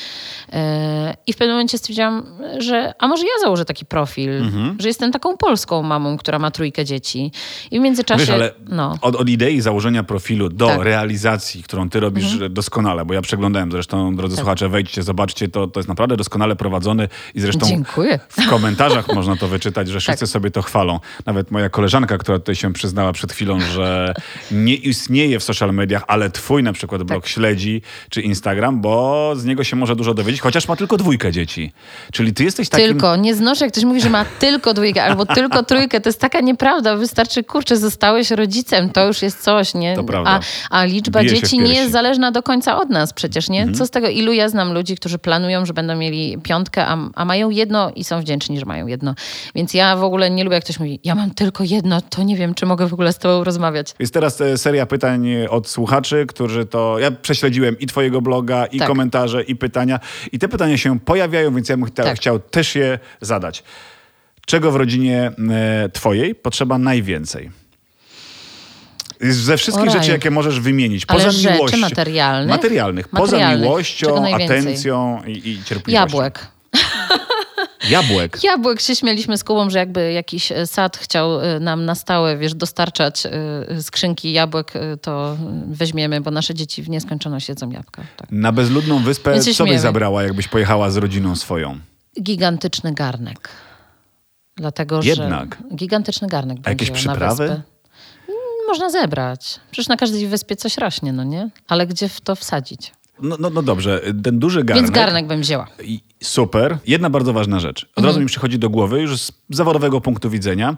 E, 0.52 1.14
I 1.26 1.32
w 1.32 1.36
pewnym 1.36 1.54
momencie 1.56 1.78
stwierdziłam, 1.78 2.26
że 2.58 2.94
a 2.98 3.08
może 3.08 3.22
ja 3.24 3.32
założę 3.42 3.64
taki 3.64 3.84
profil, 3.86 4.30
Mhm. 4.30 4.76
że 4.80 4.88
jestem 4.88 5.12
taką 5.12 5.36
polską 5.36 5.82
mamą, 5.82 6.16
która 6.16 6.38
ma 6.38 6.50
trójkę 6.50 6.84
dzieci. 6.84 7.32
I 7.70 7.78
w 7.78 7.82
międzyczasie... 7.82 8.20
Wiesz, 8.20 8.30
ale 8.30 8.50
no. 8.68 8.94
od, 9.00 9.16
od 9.16 9.28
idei 9.28 9.60
założenia 9.60 10.02
profilu 10.02 10.48
do 10.48 10.66
Tak. 10.66 10.82
realizacji, 10.82 11.62
którą 11.62 11.90
ty 11.90 12.00
robisz 12.00 12.38
doskonale, 12.50 12.93
bo 13.04 13.14
ja 13.14 13.22
przeglądałem 13.22 13.72
zresztą, 13.72 14.16
drodzy 14.16 14.36
słuchacze, 14.36 14.68
wejdźcie, 14.68 15.02
zobaczcie, 15.02 15.48
to, 15.48 15.66
to 15.66 15.80
jest 15.80 15.88
naprawdę 15.88 16.16
doskonale 16.16 16.56
prowadzony 16.56 17.08
i 17.34 17.40
zresztą 17.40 17.66
Dziękuję. 17.66 18.18
w 18.28 18.48
komentarzach 18.48 19.08
można 19.14 19.36
to 19.36 19.48
wyczytać, 19.48 19.88
że 19.88 20.00
wszyscy 20.00 20.20
Tak. 20.20 20.28
sobie 20.28 20.50
to 20.50 20.62
chwalą. 20.62 21.00
Nawet 21.26 21.50
moja 21.50 21.68
koleżanka, 21.68 22.18
która 22.18 22.38
tutaj 22.38 22.54
się 22.54 22.72
przyznała 22.72 23.12
przed 23.12 23.32
chwilą, 23.32 23.60
że 23.60 24.14
nie 24.50 24.74
istnieje 24.74 25.38
w 25.38 25.44
social 25.44 25.74
mediach, 25.74 26.04
ale 26.06 26.30
twój 26.30 26.62
na 26.62 26.72
przykład 26.72 27.00
Tak. 27.00 27.08
blog 27.08 27.26
śledzi, 27.26 27.82
czy 28.10 28.20
Instagram, 28.20 28.80
bo 28.80 29.32
z 29.36 29.44
niego 29.44 29.64
się 29.64 29.76
może 29.76 29.96
dużo 29.96 30.14
dowiedzieć, 30.14 30.40
chociaż 30.40 30.68
ma 30.68 30.76
tylko 30.76 30.96
dwójkę 30.96 31.32
dzieci. 31.32 31.72
Czyli 32.12 32.34
ty 32.34 32.44
jesteś 32.44 32.68
takim... 32.68 32.86
Tylko, 32.86 33.16
nie 33.16 33.34
znoszę, 33.34 33.64
jak 33.64 33.72
ktoś 33.72 33.84
mówi, 33.84 34.00
że 34.00 34.10
ma 34.10 34.24
tylko 34.24 34.74
dwójkę 34.74 35.04
albo 35.04 35.26
tylko 35.26 35.62
trójkę. 35.62 36.00
To 36.00 36.08
jest 36.08 36.20
taka 36.20 36.40
nieprawda. 36.40 36.96
Wystarczy, 36.96 37.44
kurczę, 37.44 37.76
zostałeś 37.76 38.30
rodzicem, 38.30 38.90
to 38.90 39.06
już 39.06 39.22
jest 39.22 39.42
coś, 39.42 39.74
nie? 39.74 39.96
To 39.96 40.04
prawda. 40.04 40.40
A, 40.70 40.78
a 40.80 40.84
liczba 40.84 41.20
Bije 41.20 41.34
dzieci 41.34 41.58
nie 41.58 41.74
jest 41.74 41.92
zależna 41.92 42.30
do 42.30 42.42
końca 42.42 42.76
od 42.76 42.83
nas 42.90 43.12
przecież, 43.12 43.48
nie? 43.48 43.58
Mhm. 43.60 43.78
Co 43.78 43.86
z 43.86 43.90
tego? 43.90 44.08
Ilu 44.08 44.32
ja 44.32 44.48
znam 44.48 44.72
ludzi, 44.72 44.96
którzy 44.96 45.18
planują, 45.18 45.66
że 45.66 45.74
będą 45.74 45.96
mieli 45.96 46.38
piątkę, 46.42 46.86
a, 46.86 46.98
a 47.14 47.24
mają 47.24 47.50
jedno 47.50 47.90
i 47.96 48.04
są 48.04 48.20
wdzięczni, 48.20 48.58
że 48.58 48.66
mają 48.66 48.86
jedno. 48.86 49.14
Więc 49.54 49.74
ja 49.74 49.96
w 49.96 50.04
ogóle 50.04 50.30
nie 50.30 50.44
lubię, 50.44 50.54
jak 50.54 50.64
ktoś 50.64 50.78
mówi, 50.78 51.00
ja 51.04 51.14
mam 51.14 51.30
tylko 51.30 51.64
jedno, 51.64 52.00
to 52.00 52.22
nie 52.22 52.36
wiem, 52.36 52.54
czy 52.54 52.66
mogę 52.66 52.86
w 52.88 52.92
ogóle 52.92 53.12
z 53.12 53.18
tobą 53.18 53.44
rozmawiać. 53.44 53.94
Jest 53.98 54.14
teraz 54.14 54.40
e, 54.40 54.58
seria 54.58 54.86
pytań 54.86 55.28
od 55.50 55.68
słuchaczy, 55.68 56.26
którzy 56.28 56.66
to. 56.66 56.98
Ja 56.98 57.10
prześledziłem 57.10 57.78
i 57.78 57.86
Twojego 57.86 58.20
bloga, 58.20 58.66
i 58.66 58.78
Tak. 58.78 58.88
komentarze, 58.88 59.42
i 59.42 59.56
pytania. 59.56 60.00
I 60.32 60.38
te 60.38 60.48
pytania 60.48 60.76
się 60.78 61.00
pojawiają, 61.00 61.54
więc 61.54 61.68
ja 61.68 61.76
bym 61.76 61.90
Tak. 61.90 62.16
chciał 62.16 62.38
też 62.38 62.74
je 62.74 62.98
zadać. 63.20 63.62
Czego 64.46 64.70
w 64.70 64.76
rodzinie 64.76 65.32
e, 65.50 65.88
Twojej 65.88 66.34
potrzeba 66.34 66.78
najwięcej? 66.78 67.50
Ze 69.20 69.56
wszystkich 69.56 69.90
rzeczy, 69.90 70.10
jakie 70.10 70.30
możesz 70.30 70.60
wymienić, 70.60 71.04
Ale 71.08 71.18
poza 71.18 71.30
rzeczy 71.30 71.54
miłością. 71.54 71.78
materialnych? 71.78 72.50
Materialnych. 72.50 73.08
Poza 73.08 73.22
Materialnych. 73.22 73.60
Miłością, 73.60 74.34
atencją 74.34 75.22
i, 75.26 75.32
i 75.32 75.64
cierpliwością. 75.64 75.92
Jabłek. 75.92 76.46
Jabłek. 77.90 78.44
Jabłek 78.44 78.80
się 78.80 78.96
śmieliśmy 78.96 79.38
z 79.38 79.44
Kubą, 79.44 79.70
że 79.70 79.78
jakby 79.78 80.12
jakiś 80.12 80.52
e, 80.52 80.66
sad 80.66 80.96
chciał 80.96 81.40
e, 81.40 81.60
nam 81.60 81.84
na 81.84 81.94
stałe, 81.94 82.36
wiesz, 82.36 82.54
dostarczać 82.54 83.26
e, 83.26 83.82
skrzynki 83.82 84.32
jabłek, 84.32 84.72
to 85.02 85.36
weźmiemy, 85.66 86.20
bo 86.20 86.30
nasze 86.30 86.54
dzieci 86.54 86.82
w 86.82 86.88
nieskończoność 86.88 87.48
jedzą 87.48 87.70
jabłka. 87.70 88.02
Tak. 88.16 88.28
Na 88.30 88.52
bezludną 88.52 88.98
wyspę 89.02 89.40
co 89.40 89.64
byś 89.64 89.80
zabrała, 89.80 90.22
jakbyś 90.22 90.48
pojechała 90.48 90.90
z 90.90 90.96
rodziną 90.96 91.36
swoją? 91.36 91.78
Gigantyczny 92.22 92.92
garnek. 92.92 93.48
Dlatego, 94.56 95.00
Jednak. 95.02 95.58
że 95.70 95.76
gigantyczny 95.76 96.28
garnek 96.28 96.58
A 96.64 96.70
jakieś 96.70 96.90
będzie 96.90 97.06
na 97.06 97.12
przyprawy? 97.12 97.48
wyspę. 97.48 97.62
Można 98.74 98.90
zebrać. 98.90 99.60
Przecież 99.70 99.88
na 99.88 99.96
każdej 99.96 100.26
wyspie 100.26 100.56
coś 100.56 100.78
rośnie, 100.78 101.12
no 101.12 101.24
nie? 101.24 101.50
Ale 101.68 101.86
gdzie 101.86 102.08
w 102.08 102.20
to 102.20 102.36
wsadzić? 102.36 102.92
No, 103.22 103.36
no, 103.40 103.50
no 103.50 103.62
dobrze, 103.62 104.00
ten 104.24 104.38
duży 104.38 104.64
garnek. 104.64 104.84
Więc 104.84 104.94
garnek 104.94 105.26
bym 105.26 105.40
wzięła. 105.40 105.66
Super. 106.22 106.78
Jedna 106.86 107.10
bardzo 107.10 107.32
ważna 107.32 107.60
rzecz. 107.60 107.88
Od 107.96 108.04
razu 108.04 108.20
mi 108.20 108.26
przychodzi 108.26 108.58
do 108.58 108.70
głowy 108.70 109.00
już 109.00 109.20
z 109.20 109.32
zawodowego 109.50 110.00
punktu 110.00 110.30
widzenia, 110.30 110.76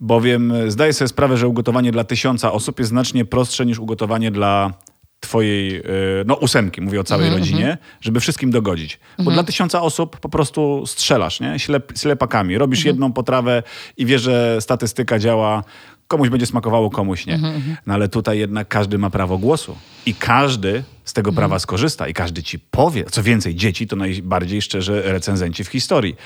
bowiem 0.00 0.52
e, 0.52 0.70
zdaję 0.70 0.92
sobie 0.92 1.08
sprawę, 1.08 1.36
że 1.36 1.48
ugotowanie 1.48 1.92
dla 1.92 2.04
tysiąca 2.04 2.52
osób 2.52 2.78
jest 2.78 2.88
znacznie 2.88 3.24
prostsze 3.24 3.66
niż 3.66 3.78
ugotowanie 3.78 4.30
dla 4.30 4.72
twojej, 5.20 5.76
e, 5.76 5.82
no 6.26 6.34
ósemki, 6.34 6.80
mówię 6.80 7.00
o 7.00 7.04
całej 7.04 7.30
rodzinie, 7.30 7.78
żeby 8.00 8.20
wszystkim 8.20 8.50
dogodzić. 8.50 9.00
Bo 9.18 9.30
dla 9.30 9.44
tysiąca 9.44 9.82
osób 9.82 10.20
po 10.20 10.28
prostu 10.28 10.84
strzelasz, 10.86 11.40
nie? 11.40 11.58
Ślep, 11.58 11.92
ślepakami. 11.98 12.58
Robisz 12.58 12.84
jedną 12.84 13.12
potrawę 13.12 13.62
i 13.96 14.06
wiesz, 14.06 14.22
że 14.22 14.60
statystyka 14.60 15.18
działa, 15.18 15.64
komuś 16.08 16.28
będzie 16.28 16.46
smakowało, 16.46 16.90
komuś 16.90 17.26
nie. 17.26 17.38
No 17.86 17.94
ale 17.94 18.08
tutaj 18.08 18.38
jednak 18.38 18.68
każdy 18.68 18.98
ma 18.98 19.10
prawo 19.10 19.38
głosu 19.38 19.76
i 20.06 20.14
każdy 20.14 20.84
z 21.04 21.12
tego 21.12 21.32
prawa 21.32 21.58
skorzysta 21.58 22.08
i 22.08 22.14
każdy 22.14 22.42
ci 22.42 22.58
powie. 22.58 23.04
Co 23.04 23.22
więcej, 23.22 23.54
dzieci 23.54 23.86
to 23.86 23.96
najbardziej 23.96 24.62
szczerze 24.62 25.02
recenzenci 25.12 25.64
w 25.64 25.68
historii. 25.68 26.16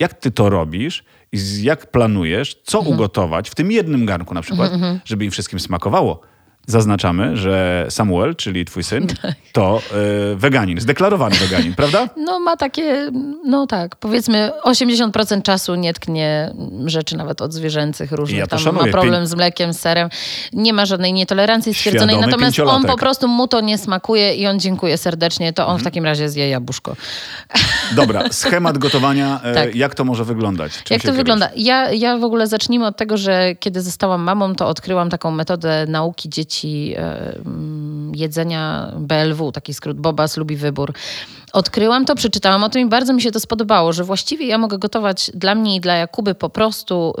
Jak 0.00 0.14
ty 0.14 0.30
to 0.30 0.50
robisz 0.50 1.04
i 1.32 1.38
jak 1.62 1.90
planujesz, 1.90 2.56
co 2.64 2.78
Mhm. 2.78 2.94
ugotować 2.96 3.50
w 3.50 3.54
tym 3.54 3.72
jednym 3.72 4.06
garnku 4.06 4.34
na 4.34 4.42
przykład, 4.42 4.72
żeby 5.04 5.24
im 5.24 5.30
wszystkim 5.30 5.60
smakowało? 5.60 6.20
Zaznaczamy, 6.66 7.36
że 7.36 7.86
Samuel, 7.88 8.36
czyli 8.36 8.64
twój 8.64 8.84
syn, 8.84 9.06
Tak. 9.22 9.34
to 9.52 9.80
y, 10.32 10.36
weganin, 10.36 10.80
zdeklarowany 10.80 11.36
weganin, 11.36 11.74
prawda? 11.74 12.08
No 12.26 12.40
ma 12.40 12.56
takie, 12.56 13.10
no 13.44 13.66
tak, 13.66 13.96
powiedzmy 13.96 14.50
80% 14.64 15.42
czasu 15.42 15.74
nie 15.74 15.92
tknie 15.94 16.54
rzeczy 16.86 17.16
nawet 17.16 17.42
odzwierzęcych 17.42 18.12
różnych. 18.12 18.38
Ja 18.38 18.44
to 18.46 18.50
Tam 18.50 18.58
szanuję. 18.58 18.86
ma 18.86 18.92
problem 18.92 19.26
z 19.26 19.34
mlekiem, 19.34 19.72
z 19.72 19.80
serem. 19.80 20.08
Nie 20.52 20.72
ma 20.72 20.86
żadnej 20.86 21.12
nietolerancji 21.12 21.74
stwierdzonej, 21.74 22.16
Świadomy 22.16 22.32
natomiast 22.32 22.58
on 22.60 22.84
po 22.84 22.96
prostu 22.96 23.28
mu 23.28 23.48
to 23.48 23.60
nie 23.60 23.78
smakuje 23.78 24.34
i 24.34 24.46
on 24.46 24.60
dziękuję 24.60 24.98
serdecznie, 24.98 25.52
to 25.52 25.66
on 25.66 25.78
w 25.78 25.82
takim 25.82 26.04
razie 26.04 26.28
zje 26.28 26.48
jabłuszko. 26.48 26.96
Dobra, 27.96 28.24
schemat 28.30 28.78
gotowania, 28.78 29.40
e, 29.42 29.54
Tak. 29.54 29.74
jak 29.74 29.94
to 29.94 30.04
może 30.04 30.24
wyglądać? 30.24 30.72
Czym 30.72 30.94
Jak 30.94 31.02
to 31.02 31.12
wygląda? 31.12 31.50
Ja, 31.56 31.92
ja 31.92 32.18
w 32.18 32.24
ogóle 32.24 32.46
zacznijmy 32.46 32.86
od 32.86 32.96
tego, 32.96 33.16
że 33.16 33.54
kiedy 33.54 33.82
zostałam 33.82 34.22
mamą, 34.22 34.54
to 34.54 34.68
odkryłam 34.68 35.10
taką 35.10 35.30
metodę 35.30 35.86
nauki 35.88 36.28
dzieci 36.28 36.94
e, 36.96 37.34
mm, 37.46 38.12
jedzenia 38.14 38.92
BLW, 38.96 39.52
taki 39.52 39.74
skrót 39.74 39.96
Bobas 40.00 40.36
lubi 40.36 40.56
wybór. 40.56 40.92
Odkryłam 41.52 42.04
to, 42.04 42.14
przeczytałam 42.14 42.64
o 42.64 42.68
tym 42.68 42.82
i 42.86 42.90
bardzo 42.90 43.12
mi 43.12 43.22
się 43.22 43.30
to 43.30 43.40
spodobało, 43.40 43.92
że 43.92 44.04
właściwie 44.04 44.46
ja 44.46 44.58
mogę 44.58 44.78
gotować 44.78 45.30
dla 45.34 45.54
mnie 45.54 45.76
i 45.76 45.80
dla 45.80 45.94
Jakuby 45.94 46.34
po 46.34 46.50
prostu, 46.50 47.14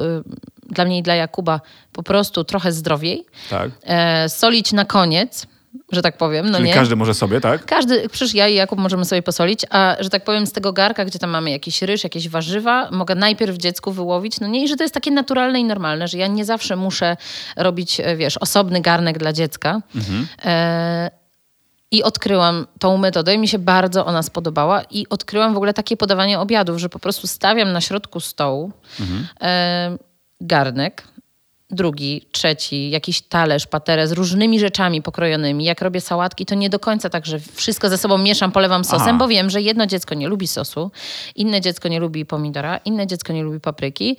y, 0.68 0.74
dla 0.74 0.84
mnie 0.84 0.98
i 0.98 1.02
dla 1.02 1.14
Jakuba 1.14 1.60
po 1.92 2.02
prostu 2.02 2.44
trochę 2.44 2.72
zdrowiej, 2.72 3.26
Tak. 3.50 3.70
e, 3.84 4.28
solić 4.28 4.72
na 4.72 4.84
koniec, 4.84 5.46
że 5.92 6.02
tak 6.02 6.16
powiem. 6.16 6.50
No 6.50 6.58
Czyli 6.58 6.68
nie? 6.68 6.74
każdy 6.74 6.96
może 6.96 7.14
sobie, 7.14 7.40
tak? 7.40 7.64
Każdy, 7.64 8.08
przecież 8.08 8.34
ja 8.34 8.48
i 8.48 8.54
Jakub 8.54 8.78
możemy 8.78 9.04
sobie 9.04 9.22
posolić, 9.22 9.66
a 9.70 9.96
że 10.00 10.10
tak 10.10 10.24
powiem 10.24 10.46
z 10.46 10.52
tego 10.52 10.72
garka, 10.72 11.04
gdzie 11.04 11.18
tam 11.18 11.30
mamy 11.30 11.50
jakiś 11.50 11.82
ryż, 11.82 12.04
jakieś 12.04 12.28
warzywa, 12.28 12.88
mogę 12.90 13.14
najpierw 13.14 13.56
dziecku 13.56 13.92
wyłowić, 13.92 14.40
no 14.40 14.46
nie, 14.46 14.64
i 14.64 14.68
że 14.68 14.76
to 14.76 14.84
jest 14.84 14.94
takie 14.94 15.10
naturalne 15.10 15.60
i 15.60 15.64
normalne, 15.64 16.08
że 16.08 16.18
ja 16.18 16.26
nie 16.26 16.44
zawsze 16.44 16.76
muszę 16.76 17.16
robić, 17.56 18.00
e, 18.00 18.16
wiesz, 18.16 18.36
osobny 18.36 18.80
garnek 18.80 19.18
dla 19.18 19.32
dziecka. 19.32 19.82
E, 20.44 21.10
I 21.90 22.02
odkryłam 22.02 22.66
tą 22.78 22.96
metodę 22.96 23.34
i 23.34 23.38
mi 23.38 23.48
się 23.48 23.58
bardzo 23.58 24.06
ona 24.06 24.22
spodobała 24.22 24.82
i 24.82 25.06
odkryłam 25.10 25.54
w 25.54 25.56
ogóle 25.56 25.74
takie 25.74 25.96
podawanie 25.96 26.40
obiadów, 26.40 26.78
że 26.78 26.88
po 26.88 26.98
prostu 26.98 27.26
stawiam 27.26 27.72
na 27.72 27.80
środku 27.80 28.20
stołu 28.20 28.72
e, 29.40 29.98
garnek, 30.40 31.04
drugi, 31.70 32.26
trzeci, 32.32 32.90
jakiś 32.90 33.22
talerz, 33.22 33.66
paterę 33.66 34.08
z 34.08 34.12
różnymi 34.12 34.60
rzeczami 34.60 35.02
pokrojonymi. 35.02 35.64
Jak 35.64 35.80
robię 35.80 36.00
sałatki, 36.00 36.46
to 36.46 36.54
nie 36.54 36.70
do 36.70 36.78
końca 36.78 37.10
tak, 37.10 37.26
że 37.26 37.38
wszystko 37.54 37.88
ze 37.88 37.98
sobą 37.98 38.18
mieszam, 38.18 38.52
polewam 38.52 38.84
sosem, 38.84 39.08
Aha. 39.08 39.18
bo 39.18 39.28
wiem, 39.28 39.50
że 39.50 39.62
jedno 39.62 39.86
dziecko 39.86 40.14
nie 40.14 40.28
lubi 40.28 40.48
sosu, 40.48 40.90
inne 41.36 41.60
dziecko 41.60 41.88
nie 41.88 42.00
lubi 42.00 42.26
pomidora, 42.26 42.76
inne 42.84 43.06
dziecko 43.06 43.32
nie 43.32 43.42
lubi 43.42 43.60
papryki. 43.60 44.16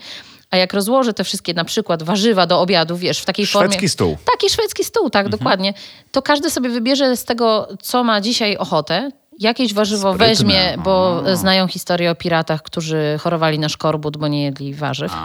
A 0.51 0.57
jak 0.57 0.73
rozłożę 0.73 1.13
te 1.13 1.23
wszystkie 1.23 1.53
na 1.53 1.65
przykład 1.65 2.03
warzywa 2.03 2.47
do 2.47 2.61
obiadu, 2.61 2.97
wiesz, 2.97 3.19
w 3.19 3.25
takiej 3.25 3.45
formie... 3.45 3.69
Szwedzki 3.69 3.89
stół. 3.89 4.17
Taki 4.31 4.49
szwedzki 4.49 4.83
stół, 4.83 5.09
tak, 5.09 5.29
dokładnie. 5.29 5.73
To 6.11 6.21
każdy 6.21 6.49
sobie 6.49 6.69
wybierze 6.69 7.17
z 7.17 7.25
tego, 7.25 7.67
co 7.81 8.03
ma 8.03 8.21
dzisiaj 8.21 8.57
ochotę. 8.57 9.11
Jakieś 9.39 9.73
warzywo 9.73 10.13
Sprytne. 10.13 10.27
weźmie, 10.27 10.75
bo 10.83 11.23
A. 11.25 11.35
znają 11.35 11.67
historię 11.67 12.11
o 12.11 12.15
piratach, 12.15 12.61
którzy 12.61 13.17
chorowali 13.19 13.59
na 13.59 13.69
szkorbut, 13.69 14.17
bo 14.17 14.27
nie 14.27 14.43
jedli 14.43 14.73
warzyw. 14.73 15.11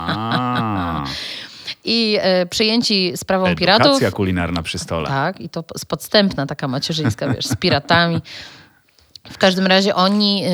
I 1.87 2.19
e, 2.21 2.47
przyjęci 2.47 3.12
sprawą 3.16 3.55
piratów. 3.55 3.87
edukacja 3.87 4.11
kulinarna 4.11 4.62
przy 4.62 4.78
stole. 4.78 5.09
Tak, 5.09 5.40
i 5.40 5.49
to 5.49 5.64
podstępna 5.88 6.47
taka 6.47 6.69
macierzyńska, 6.69 7.28
wiesz, 7.35 7.47
z 7.47 7.57
piratami. 7.57 8.21
W 9.31 9.38
każdym 9.38 9.66
razie 9.66 9.95
oni, 9.95 10.45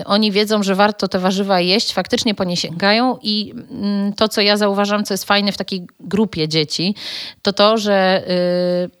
y, 0.00 0.04
oni 0.04 0.32
wiedzą, 0.32 0.62
że 0.62 0.74
warto 0.74 1.08
te 1.08 1.18
warzywa 1.18 1.60
jeść, 1.60 1.92
faktycznie 1.94 2.34
po 2.34 2.44
nie 2.44 2.56
sięgają 2.56 3.18
i 3.22 3.54
mm, 3.70 4.12
to, 4.12 4.28
co 4.28 4.40
ja 4.40 4.56
zauważam, 4.56 5.04
co 5.04 5.14
jest 5.14 5.24
fajne 5.24 5.52
w 5.52 5.56
takiej 5.56 5.86
grupie 6.00 6.48
dzieci, 6.48 6.94
to 7.42 7.52
to, 7.52 7.78
że 7.78 8.22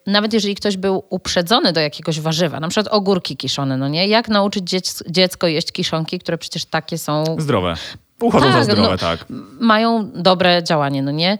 y, 0.06 0.10
nawet 0.10 0.32
jeżeli 0.32 0.54
ktoś 0.54 0.76
był 0.76 1.04
uprzedzony 1.10 1.72
do 1.72 1.80
jakiegoś 1.80 2.20
warzywa, 2.20 2.60
na 2.60 2.68
przykład 2.68 2.94
ogórki 2.94 3.36
kiszone, 3.36 3.76
no 3.76 3.88
nie? 3.88 4.06
Jak 4.08 4.28
nauczyć 4.28 4.64
dziec- 4.64 5.02
dziecko 5.10 5.46
jeść 5.46 5.72
kiszonki, 5.72 6.18
które 6.18 6.38
przecież 6.38 6.64
takie 6.64 6.98
są 6.98 7.24
Zdrowe. 7.38 7.74
Uchodzą 8.22 8.46
za 8.46 8.52
Tak, 8.52 8.64
zdrowe, 8.64 8.82
no, 8.82 8.98
tak. 8.98 9.24
mają 9.60 10.10
dobre 10.14 10.62
działanie, 10.62 11.02
no 11.02 11.10
nie? 11.10 11.38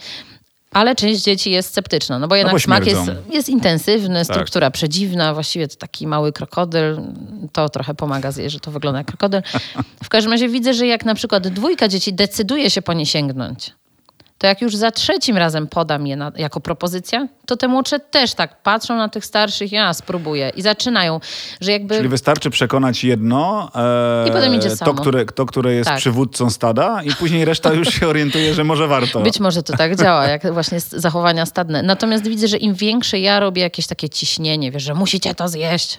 Ale 0.70 0.94
część 0.94 1.22
dzieci 1.22 1.50
jest 1.50 1.68
sceptyczna, 1.68 2.18
no 2.18 2.28
bo 2.28 2.36
jednak 2.36 2.54
bo 2.54 2.60
smak 2.60 2.86
jest, 2.86 3.00
jest 3.30 3.48
intensywny, 3.48 4.14
Tak. 4.24 4.26
struktura 4.26 4.70
przedziwna, 4.70 5.34
właściwie 5.34 5.68
to 5.68 5.76
taki 5.76 6.06
mały 6.06 6.32
krokodyl, 6.32 7.00
to 7.52 7.68
trochę 7.68 7.94
pomaga 7.94 8.32
zjeść, 8.32 8.52
że 8.52 8.60
to 8.60 8.70
wygląda 8.70 8.98
jak 8.98 9.06
krokodyl. 9.06 9.42
W 10.04 10.08
każdym 10.08 10.32
razie 10.32 10.48
widzę, 10.48 10.74
że 10.74 10.86
jak 10.86 11.04
na 11.04 11.14
przykład 11.14 11.48
dwójka 11.48 11.88
dzieci 11.88 12.12
decyduje 12.12 12.70
się 12.70 12.82
po 12.82 12.92
nie 12.92 13.06
sięgnąć, 13.06 13.72
to 14.40 14.46
jak 14.46 14.62
już 14.62 14.76
za 14.76 14.90
trzecim 14.90 15.36
razem 15.36 15.66
podam 15.66 16.06
je 16.06 16.16
na, 16.16 16.32
jako 16.36 16.60
propozycja, 16.60 17.28
to 17.46 17.56
te 17.56 17.68
młodsze 17.68 18.00
też 18.00 18.34
tak 18.34 18.62
patrzą 18.62 18.96
na 18.96 19.08
tych 19.08 19.24
starszych, 19.24 19.72
ja 19.72 19.94
spróbuję 19.94 20.52
i 20.56 20.62
zaczynają, 20.62 21.20
że 21.60 21.72
jakby... 21.72 21.96
Czyli 21.96 22.08
wystarczy 22.08 22.50
przekonać 22.50 23.04
jedno, 23.04 23.70
e, 23.74 24.28
I 24.28 24.32
potem 24.32 24.54
idzie 24.54 24.70
to, 24.70 24.76
samo. 24.76 24.94
które, 24.94 25.24
to, 25.24 25.46
które 25.46 25.74
jest 25.74 25.88
Tak. 25.88 25.98
przywódcą 25.98 26.50
stada 26.50 27.02
i 27.02 27.14
później 27.14 27.44
reszta 27.44 27.72
już 27.72 27.88
się 27.88 28.08
orientuje, 28.14 28.54
że 28.54 28.64
może 28.64 28.86
warto. 28.86 29.20
Być 29.20 29.40
może 29.40 29.62
to 29.62 29.76
tak 29.76 29.96
działa, 29.96 30.26
jak 30.26 30.52
właśnie 30.52 30.80
zachowania 30.80 31.46
stadne. 31.46 31.82
Natomiast 31.82 32.28
widzę, 32.28 32.48
że 32.48 32.56
im 32.56 32.74
większe 32.74 33.18
ja 33.18 33.40
robię 33.40 33.62
jakieś 33.62 33.86
takie 33.86 34.08
ciśnienie, 34.08 34.70
wiesz, 34.70 34.82
że 34.82 34.94
musicie 34.94 35.34
to 35.34 35.48
zjeść, 35.48 35.98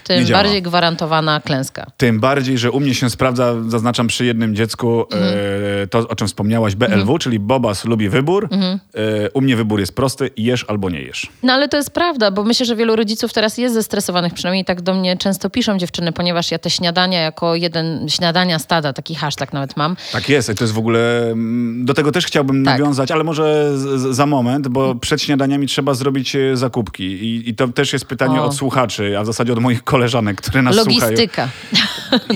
Nie 0.00 0.16
tym 0.16 0.24
działa. 0.26 0.42
bardziej 0.42 0.62
gwarantowana 0.62 1.40
klęska. 1.40 1.86
Tym 1.96 2.20
bardziej, 2.20 2.58
że 2.58 2.70
u 2.70 2.80
mnie 2.80 2.94
się 2.94 3.10
sprawdza, 3.10 3.54
zaznaczam 3.68 4.06
przy 4.06 4.24
jednym 4.24 4.54
dziecku, 4.54 5.00
Mhm. 5.12 5.34
e, 5.82 5.86
to 5.86 5.98
o 6.08 6.16
czym 6.16 6.26
wspomniałaś, 6.28 6.74
BLW, 6.74 7.18
czyli 7.18 7.38
Bobas 7.38 7.84
lubi 7.84 8.08
wybór. 8.08 8.48
Mhm. 8.50 8.78
E, 8.94 9.30
u 9.30 9.40
mnie 9.40 9.56
wybór 9.56 9.80
jest 9.80 9.94
prosty, 9.96 10.30
jesz 10.36 10.64
albo 10.68 10.90
nie 10.90 11.00
jesz. 11.02 11.26
No 11.42 11.52
ale 11.52 11.68
to 11.68 11.76
jest 11.76 11.90
prawda, 11.90 12.30
bo 12.30 12.44
myślę, 12.44 12.66
że 12.66 12.76
wielu 12.76 12.96
rodziców 12.96 13.32
teraz 13.32 13.58
jest 13.58 13.74
zestresowanych, 13.74 14.34
przynajmniej 14.34 14.64
tak 14.64 14.82
do 14.82 14.94
mnie 14.94 15.16
często 15.16 15.50
piszą 15.50 15.78
dziewczyny, 15.78 16.12
ponieważ 16.12 16.50
ja 16.50 16.58
te 16.58 16.70
śniadania 16.70 17.20
jako 17.20 17.54
jeden, 17.54 18.08
śniadania 18.08 18.58
stada, 18.58 18.92
taki 18.92 19.14
hashtag 19.14 19.52
nawet 19.52 19.76
mam, 19.76 19.96
Tak 20.12 20.28
jest, 20.28 20.50
i 20.50 20.54
to 20.54 20.64
jest 20.64 20.74
w 20.74 20.78
ogóle, 20.78 21.22
mm, 21.30 21.84
do 21.84 21.94
tego 21.94 22.12
też 22.12 22.26
chciałbym 22.26 22.64
Tak. 22.64 22.78
nawiązać, 22.78 23.10
ale 23.10 23.24
może 23.24 23.78
z, 23.78 24.00
z, 24.00 24.16
za 24.16 24.26
moment, 24.26 24.68
bo 24.68 24.94
przed 24.94 25.22
śniadaniami 25.22 25.66
trzeba 25.66 25.94
zrobić 25.94 26.36
e, 26.36 26.56
zakupki 26.56 27.04
i, 27.04 27.48
i 27.48 27.54
to 27.54 27.68
też 27.68 27.92
jest 27.92 28.04
pytanie 28.04 28.40
O. 28.40 28.44
od 28.44 28.54
słuchaczy, 28.54 29.18
a 29.18 29.22
w 29.22 29.26
zasadzie 29.26 29.52
od 29.52 29.58
moich 29.58 29.82
koleżanek, 29.88 30.40
które 30.40 30.62
nas 30.62 30.74
słuchają. 30.74 31.00
logistyka, 31.00 31.48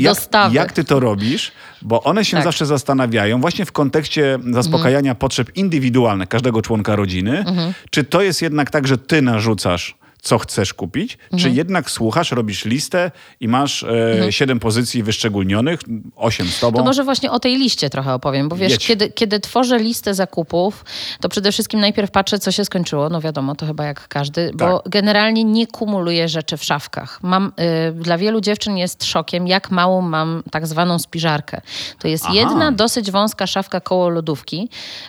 dostawy. 0.03 0.55
jak 0.55 0.73
ty 0.73 0.85
to 0.85 1.01
robisz? 1.01 1.53
Bo 1.83 2.03
one 2.03 2.25
się 2.25 2.37
Tak. 2.37 2.45
zawsze 2.45 2.67
zastanawiają, 2.67 3.41
właśnie 3.41 3.65
w 3.65 3.73
kontekście 3.73 4.39
zaspokajania 4.53 5.15
potrzeb 5.15 5.57
indywidualnych 5.57 6.29
każdego 6.29 6.63
członka 6.63 6.97
rodziny, 6.97 7.39
Mhm. 7.47 7.73
czy 7.91 8.05
to 8.05 8.23
jest 8.23 8.43
jednak 8.43 8.71
tak, 8.71 8.87
że 8.87 8.99
ty 8.99 9.23
narzucasz, 9.23 9.95
co 10.23 10.39
chcesz 10.39 10.75
kupić, 10.75 11.17
czy 11.17 11.35
Mhm. 11.35 11.55
jednak 11.55 11.91
słuchasz, 11.91 12.33
robisz 12.33 12.65
listę 12.65 13.11
i 13.41 13.49
masz 13.49 13.83
e, 13.83 14.33
siedem 14.33 14.61
pozycji 14.61 15.03
wyszczególnionych, 15.03 15.81
osiem 16.17 16.47
z 16.47 16.61
tobą. 16.61 16.79
To 16.79 16.85
może 16.85 17.05
właśnie 17.05 17.31
o 17.31 17.39
tej 17.41 17.57
liście 17.59 17.91
trochę 17.91 18.15
opowiem, 18.15 18.49
bo 18.49 18.57
wiesz, 18.57 18.73
Jedź. 18.73 18.87
kiedy, 18.87 19.11
kiedy 19.11 19.41
tworzę 19.41 19.79
listę 19.79 20.15
zakupów, 20.15 20.85
to 21.21 21.29
przede 21.29 21.53
wszystkim 21.53 21.81
najpierw 21.81 22.11
patrzę, 22.11 22.39
co 22.39 22.53
się 22.53 22.65
skończyło. 22.65 23.09
No 23.09 23.21
wiadomo, 23.21 23.55
to 23.55 23.67
chyba 23.67 23.85
jak 23.85 24.09
każdy, 24.09 24.51
bo 24.55 24.79
Tak. 24.79 24.93
generalnie 24.93 25.45
nie 25.45 25.67
kumuluję 25.67 26.29
rzeczy 26.29 26.57
w 26.57 26.65
szafkach. 26.65 27.19
Mam, 27.23 27.53
y, 27.91 27.93
dla 27.93 28.19
wielu 28.19 28.41
dziewczyn 28.41 28.77
jest 28.77 29.05
szokiem, 29.05 29.47
jak 29.47 29.71
małą 29.71 30.01
mam 30.03 30.43
tak 30.51 30.67
zwaną 30.67 30.99
spiżarkę. 30.99 31.61
To 31.99 32.09
jest 32.09 32.25
Aha. 32.25 32.35
jedna 32.35 32.73
dosyć 32.73 33.11
wąska 33.11 33.47
szafka 33.47 33.81
koło 33.81 34.09
lodówki. 34.09 34.69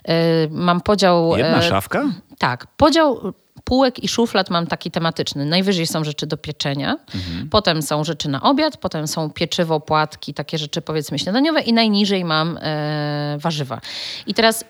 Y, 0.10 0.12
mam 0.52 0.82
podział... 0.82 1.38
Jedna 1.38 1.58
e, 1.58 1.70
szafka? 1.70 2.04
Tak, 2.38 2.68
podział 2.78 3.34
półek 3.64 4.04
i 4.04 4.08
szuflad 4.08 4.50
mam 4.50 4.68
taki 4.68 4.92
tematyczny. 4.92 5.46
Najwyżej 5.46 5.88
są 5.88 6.04
rzeczy 6.04 6.28
do 6.28 6.38
pieczenia, 6.38 6.98
potem 7.52 7.82
są 7.82 8.04
rzeczy 8.04 8.30
na 8.30 8.42
obiad, 8.42 8.78
potem 8.78 9.08
są 9.08 9.30
pieczywo, 9.30 9.80
płatki, 9.80 10.34
takie 10.34 10.58
rzeczy 10.58 10.82
powiedzmy 10.82 11.20
śniadaniowe 11.20 11.62
i 11.62 11.74
najniżej 11.74 12.26
mam 12.26 12.58
e, 12.62 13.38
warzywa. 13.40 13.82
I 14.28 14.34
teraz 14.34 14.66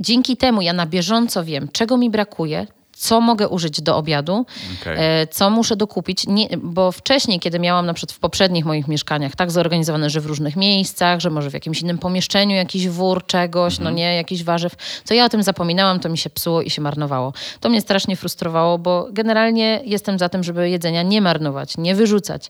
dzięki 0.00 0.36
temu 0.36 0.62
ja 0.62 0.72
na 0.72 0.86
bieżąco 0.86 1.44
wiem, 1.44 1.68
czego 1.72 1.96
mi 1.96 2.10
brakuje, 2.10 2.66
co 3.00 3.20
mogę 3.20 3.48
użyć 3.48 3.80
do 3.82 3.96
obiadu, 3.96 4.46
Okej. 4.80 4.96
e, 4.98 5.26
co 5.26 5.50
muszę 5.50 5.76
dokupić, 5.76 6.26
nie, 6.26 6.48
bo 6.62 6.92
wcześniej, 6.92 7.40
kiedy 7.40 7.58
miałam 7.58 7.86
na 7.86 7.94
przykład 7.94 8.12
w 8.16 8.18
poprzednich 8.18 8.64
moich 8.64 8.88
mieszkaniach 8.88 9.36
tak 9.36 9.50
zorganizowane, 9.50 10.10
że 10.10 10.20
w 10.20 10.26
różnych 10.26 10.56
miejscach, 10.56 11.20
że 11.20 11.30
może 11.30 11.50
w 11.50 11.54
jakimś 11.54 11.80
innym 11.82 11.98
pomieszczeniu 11.98 12.56
jakiś 12.56 12.88
wór 12.88 13.26
czegoś, 13.26 13.78
no 13.78 13.90
nie, 13.90 14.14
jakiś 14.16 14.44
warzyw, 14.44 14.74
co 15.04 15.14
ja 15.14 15.24
o 15.24 15.28
tym 15.28 15.42
zapominałam, 15.42 16.00
to 16.00 16.08
mi 16.08 16.18
się 16.18 16.30
psuło 16.30 16.62
i 16.62 16.70
się 16.70 16.82
marnowało. 16.82 17.32
To 17.60 17.68
mnie 17.68 17.80
strasznie 17.80 18.16
frustrowało, 18.16 18.78
bo 18.78 19.08
generalnie 19.12 19.80
jestem 19.84 20.18
za 20.18 20.28
tym, 20.28 20.44
żeby 20.44 20.70
jedzenia 20.70 21.02
nie 21.02 21.20
marnować, 21.20 21.76
nie 21.78 21.94
wyrzucać, 21.94 22.48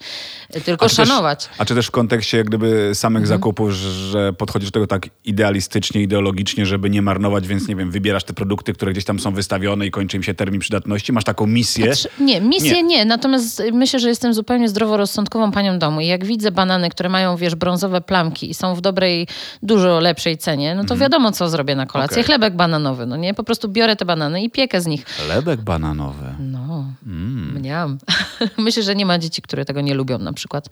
e, 0.54 0.60
tylko 0.60 0.86
też- 0.86 0.96
szanować. 0.96 1.48
a 1.58 1.64
czy 1.64 1.74
też 1.74 1.86
w 1.86 1.90
kontekście 1.90 2.36
jak 2.38 2.46
gdyby 2.46 2.90
samych 2.94 3.22
Mhm. 3.22 3.38
zakupów, 3.38 3.70
że 3.72 4.32
podchodzisz 4.32 4.70
do 4.70 4.72
tego 4.72 4.86
tak 4.86 5.08
idealistycznie, 5.24 6.02
ideologicznie, 6.02 6.66
żeby 6.66 6.90
nie 6.90 7.02
marnować, 7.02 7.48
więc 7.48 7.68
nie 7.68 7.76
wiem, 7.76 7.90
wybierasz 7.90 8.24
te 8.24 8.32
produkty, 8.32 8.72
które 8.72 8.92
gdzieś 8.92 9.04
tam 9.04 9.18
są 9.20 9.32
wystawione 9.34 9.86
i 9.86 9.90
kończy 9.90 10.16
im 10.16 10.22
się 10.22 10.34
termin 10.40 10.60
przydatności, 10.60 11.12
masz 11.12 11.24
taką 11.24 11.46
misję. 11.46 11.90
Trz- 11.90 12.06
Nie, 12.20 12.40
misję 12.40 12.72
Nie. 12.72 12.82
nie. 12.82 13.04
Natomiast 13.04 13.62
myślę, 13.72 14.00
że 14.00 14.08
jestem 14.08 14.34
zupełnie 14.34 14.68
zdroworozsądkową 14.68 15.52
panią 15.52 15.78
domu. 15.78 16.00
I 16.00 16.06
jak 16.06 16.24
widzę 16.24 16.50
banany, 16.50 16.90
które 16.90 17.08
mają, 17.08 17.36
wiesz, 17.36 17.54
brązowe 17.54 18.00
plamki 18.00 18.50
i 18.50 18.54
są 18.54 18.74
w 18.74 18.80
dobrej, 18.80 19.26
dużo 19.62 20.00
lepszej 20.00 20.38
cenie, 20.38 20.74
no 20.74 20.84
to 20.84 20.96
wiadomo, 20.96 21.32
co 21.32 21.48
zrobię 21.48 21.76
na 21.76 21.86
kolację. 21.86 22.16
Mhm. 22.16 22.24
Okej. 22.24 22.26
Chlebek 22.26 22.56
bananowy, 22.56 23.06
no 23.06 23.16
nie? 23.16 23.34
Po 23.34 23.44
prostu 23.44 23.68
biorę 23.68 23.96
te 23.96 24.04
banany 24.04 24.42
i 24.42 24.50
piekę 24.50 24.80
z 24.80 24.86
nich. 24.86 25.04
Chlebek 25.06 25.60
bananowy. 25.60 26.34
No, 26.38 26.84
Mm. 27.06 27.52
mniam. 27.54 27.98
Myślę, 28.58 28.82
że 28.82 28.94
nie 28.94 29.06
ma 29.06 29.18
dzieci, 29.18 29.42
które 29.42 29.64
tego 29.64 29.80
nie 29.80 29.94
lubią 29.94 30.18
na 30.18 30.32
przykład. 30.32 30.68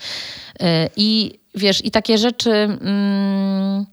E, 0.60 0.88
I 0.96 1.38
wiesz, 1.54 1.84
i 1.84 1.90
takie 1.90 2.18
rzeczy... 2.18 2.50
Mm, 2.52 3.86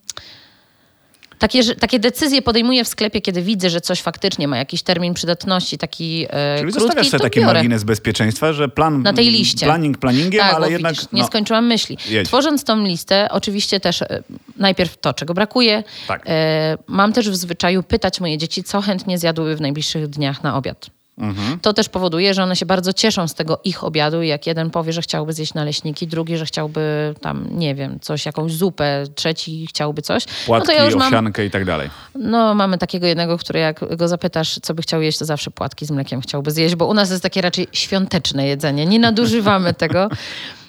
takie, 1.39 1.63
że- 1.63 1.75
takie 1.75 1.99
decyzje 1.99 2.41
podejmuję 2.41 2.83
w 2.83 2.87
sklepie, 2.87 3.21
kiedy 3.21 3.41
widzę, 3.41 3.69
że 3.69 3.81
coś 3.81 4.01
faktycznie 4.01 4.47
ma 4.47 4.57
jakiś 4.57 4.81
termin 4.83 5.13
przydatności, 5.13 5.77
taki 5.77 6.25
e, 6.29 6.55
Czyli 6.57 6.61
krótki, 6.71 6.79
zostawiasz 6.79 7.09
sobie 7.09 7.23
taki 7.23 7.39
biorę. 7.39 7.53
margines 7.53 7.83
bezpieczeństwa, 7.83 8.53
że 8.53 8.69
plan... 8.69 9.01
Na 9.01 9.13
tej 9.13 9.25
liście. 9.31 9.65
Planning 9.65 9.97
planningiem, 9.97 10.41
Tak, 10.41 10.53
ale 10.53 10.71
jednak... 10.71 10.93
widzisz, 10.93 11.11
nie 11.11 11.21
no, 11.21 11.27
skończyłam 11.27 11.67
myśli. 11.67 11.97
Jedź. 12.09 12.27
Tworząc 12.27 12.63
tą 12.63 12.83
listę, 12.83 13.27
oczywiście 13.31 13.79
też 13.79 14.01
e, 14.01 14.23
najpierw 14.57 14.97
to, 14.97 15.13
czego 15.13 15.33
brakuje. 15.33 15.83
Tak. 16.07 16.23
E, 16.27 16.77
mam 16.87 17.13
też 17.13 17.29
w 17.29 17.35
zwyczaju 17.35 17.83
pytać 17.83 18.19
moje 18.21 18.37
dzieci, 18.37 18.63
co 18.63 18.81
chętnie 18.81 19.17
zjadłyby 19.17 19.55
w 19.55 19.61
najbliższych 19.61 20.07
dniach 20.07 20.43
na 20.43 20.57
obiad. 20.57 20.89
Mhm. 21.17 21.59
To 21.59 21.73
też 21.73 21.89
powoduje, 21.89 22.33
że 22.33 22.43
one 22.43 22.55
się 22.55 22.65
bardzo 22.65 22.93
cieszą 22.93 23.27
z 23.27 23.33
tego 23.33 23.59
ich 23.63 23.83
obiadu 23.83 24.21
i 24.21 24.27
jak 24.27 24.47
jeden 24.47 24.69
powie, 24.69 24.93
że 24.93 25.01
chciałby 25.01 25.33
zjeść 25.33 25.53
naleśniki, 25.53 26.07
drugi, 26.07 26.37
że 26.37 26.45
chciałby 26.45 27.13
tam, 27.21 27.47
nie 27.51 27.75
wiem, 27.75 27.99
coś, 27.99 28.25
jakąś 28.25 28.53
zupę, 28.53 29.03
trzeci 29.15 29.67
chciałby 29.67 30.01
coś. 30.01 30.25
Płatki, 30.25 30.67
no 30.67 30.73
to 30.73 30.79
ja 30.79 30.85
już 30.85 30.95
mam, 30.95 31.07
owsiankę 31.07 31.45
i 31.45 31.51
tak 31.51 31.65
dalej. 31.65 31.89
no 32.15 32.55
mamy 32.55 32.77
takiego 32.77 33.07
jednego, 33.07 33.37
który 33.37 33.59
jak 33.59 33.97
go 33.97 34.07
zapytasz, 34.07 34.59
co 34.61 34.73
by 34.73 34.81
chciał 34.81 35.01
jeść, 35.01 35.17
to 35.17 35.25
zawsze 35.25 35.51
płatki 35.51 35.85
z 35.85 35.91
mlekiem 35.91 36.21
chciałby 36.21 36.51
zjeść, 36.51 36.75
bo 36.75 36.87
u 36.87 36.93
nas 36.93 37.09
jest 37.09 37.23
takie 37.23 37.41
raczej 37.41 37.67
świąteczne 37.71 38.47
jedzenie. 38.47 38.85
Nie 38.85 38.99
nadużywamy 38.99 39.73
tego. 39.83 40.09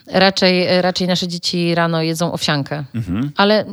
Raczej, 0.06 0.82
raczej 0.82 1.06
nasze 1.06 1.28
dzieci 1.28 1.74
rano 1.74 2.02
jedzą 2.02 2.32
owsiankę. 2.32 2.84
Mhm. 2.94 3.30
Ale 3.36 3.64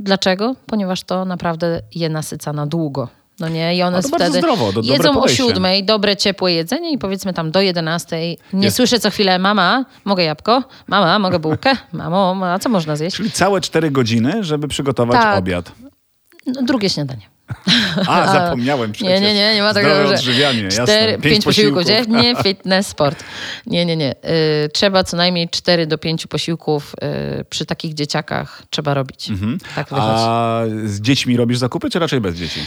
dlaczego? 0.00 0.54
Ponieważ 0.66 1.02
to 1.02 1.24
naprawdę 1.24 1.80
je 1.94 2.08
nasyca 2.08 2.52
na 2.52 2.66
długo. 2.66 3.08
No 3.42 3.48
nie, 3.48 3.76
i 3.76 3.82
one 3.82 3.96
bardzo 3.96 4.16
wtedy 4.16 4.38
zdrowo, 4.38 4.72
do- 4.72 4.80
jedzą 4.80 5.22
o 5.22 5.28
siódmej, 5.28 5.84
dobre, 5.84 6.16
ciepłe 6.16 6.52
jedzenie 6.52 6.92
i 6.92 6.98
powiedzmy 6.98 7.32
tam 7.32 7.50
do 7.50 7.60
jedenastej. 7.60 8.38
Nie 8.52 8.64
Jest. 8.64 8.76
słyszę 8.76 9.00
co 9.00 9.10
chwilę, 9.10 9.38
mama, 9.38 9.84
mogę 10.04 10.24
jabłko? 10.24 10.62
Mama, 10.86 11.18
mogę 11.18 11.38
bułkę? 11.38 11.76
Mamo, 11.92 12.46
a 12.52 12.58
co 12.58 12.68
można 12.68 12.96
zjeść? 12.96 13.16
Czyli 13.16 13.30
całe 13.30 13.60
cztery 13.60 13.90
godziny, 13.90 14.44
żeby 14.44 14.68
przygotować 14.68 15.20
Tak. 15.20 15.38
obiad. 15.38 15.72
No, 16.46 16.62
drugie 16.62 16.90
śniadanie. 16.90 17.22
A, 18.08 18.32
zapomniałem 18.32 18.92
przecież. 18.92 19.20
Nie, 19.20 19.20
nie, 19.20 19.34
nie, 19.34 19.54
nie 19.54 19.62
ma 19.62 19.70
Zdrowe 19.70 19.88
takiego, 19.88 20.08
że 20.08 20.14
odżywianie, 20.14 20.68
cztery, 20.68 21.12
jasne. 21.12 21.30
pięć, 21.30 21.44
posiłków 21.44 21.84
dziennie, 21.84 22.34
fitness, 22.42 22.86
sport. 22.86 23.24
Nie, 23.66 23.86
nie, 23.86 23.96
nie. 23.96 24.14
Y, 24.64 24.68
trzeba 24.72 25.04
co 25.04 25.16
najmniej 25.16 25.48
cztery 25.48 25.86
do 25.86 25.98
pięciu 25.98 26.28
posiłków 26.28 26.94
y, 27.40 27.44
przy 27.44 27.66
takich 27.66 27.94
dzieciakach 27.94 28.62
trzeba 28.70 28.94
robić. 28.94 29.24
Tak. 29.26 29.32
Mhm. 29.32 29.58
A 29.90 30.62
z 30.84 31.00
dziećmi 31.00 31.36
robisz 31.36 31.58
zakupy, 31.58 31.90
czy 31.90 31.98
raczej 31.98 32.20
bez 32.20 32.34
dzieci? 32.36 32.60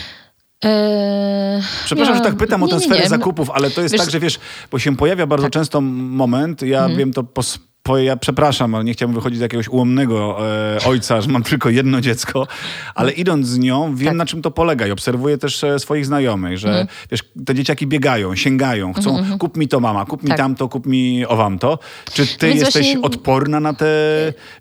Eee, 0.64 1.62
Przepraszam, 1.86 2.16
ja- 2.16 2.24
że 2.24 2.30
tak 2.30 2.38
pytam 2.38 2.64
o 2.64 2.66
nie, 2.66 2.72
tę 2.72 2.78
nie, 2.78 2.86
sferę 2.86 3.02
nie. 3.04 3.10
zakupów, 3.10 3.50
ale 3.50 3.70
to 3.72 3.82
jest 3.82 3.94
Wiesz- 3.94 4.02
tak, 4.02 4.12
że 4.12 4.20
wiesz, 4.20 4.40
bo 4.72 4.80
się 4.80 4.96
pojawia 4.96 5.28
bardzo 5.28 5.50
często 5.50 5.82
moment, 5.82 6.62
ja 6.62 6.80
Mhm. 6.80 6.98
wiem 7.00 7.14
to 7.14 7.24
po, 7.24 7.42
po, 7.84 7.98
ja 7.98 8.18
przepraszam, 8.18 8.76
ale 8.76 8.84
nie 8.84 8.94
chciałbym 8.94 9.16
wychodzić 9.16 9.40
z 9.40 9.42
jakiegoś 9.42 9.68
ułomnego 9.68 10.38
e, 10.50 10.80
ojca, 10.86 11.22
że 11.22 11.30
mam 11.30 11.44
tylko 11.44 11.70
jedno 11.70 12.02
dziecko, 12.02 12.48
ale 12.96 13.12
idąc 13.12 13.48
z 13.48 13.58
nią, 13.58 13.96
wiem. 13.96 14.08
Tak. 14.08 14.18
na 14.18 14.26
czym 14.26 14.42
to 14.42 14.52
polega 14.52 14.88
i 14.88 14.92
obserwuję 14.92 15.38
też 15.38 15.64
e, 15.64 15.80
swoich 15.80 16.06
znajomych, 16.06 16.58
że 16.58 16.68
Mhm. 16.70 16.88
wiesz, 17.12 17.24
te 17.46 17.56
dzieciaki 17.56 17.88
biegają, 17.88 18.36
sięgają, 18.36 18.94
chcą, 18.94 19.24
kup 19.40 19.58
mi 19.58 19.68
to 19.68 19.80
mama, 19.80 20.06
kup 20.06 20.24
mi 20.24 20.30
Tak. 20.30 20.38
tamto, 20.38 20.70
kup 20.70 20.86
mi 20.86 21.26
owamto. 21.26 21.80
Czy 22.14 22.28
ty 22.28 22.48
Więc 22.48 22.60
jesteś 22.62 22.86
właśnie- 22.86 23.02
odporna 23.02 23.60
na 23.60 23.74
te, 23.74 23.86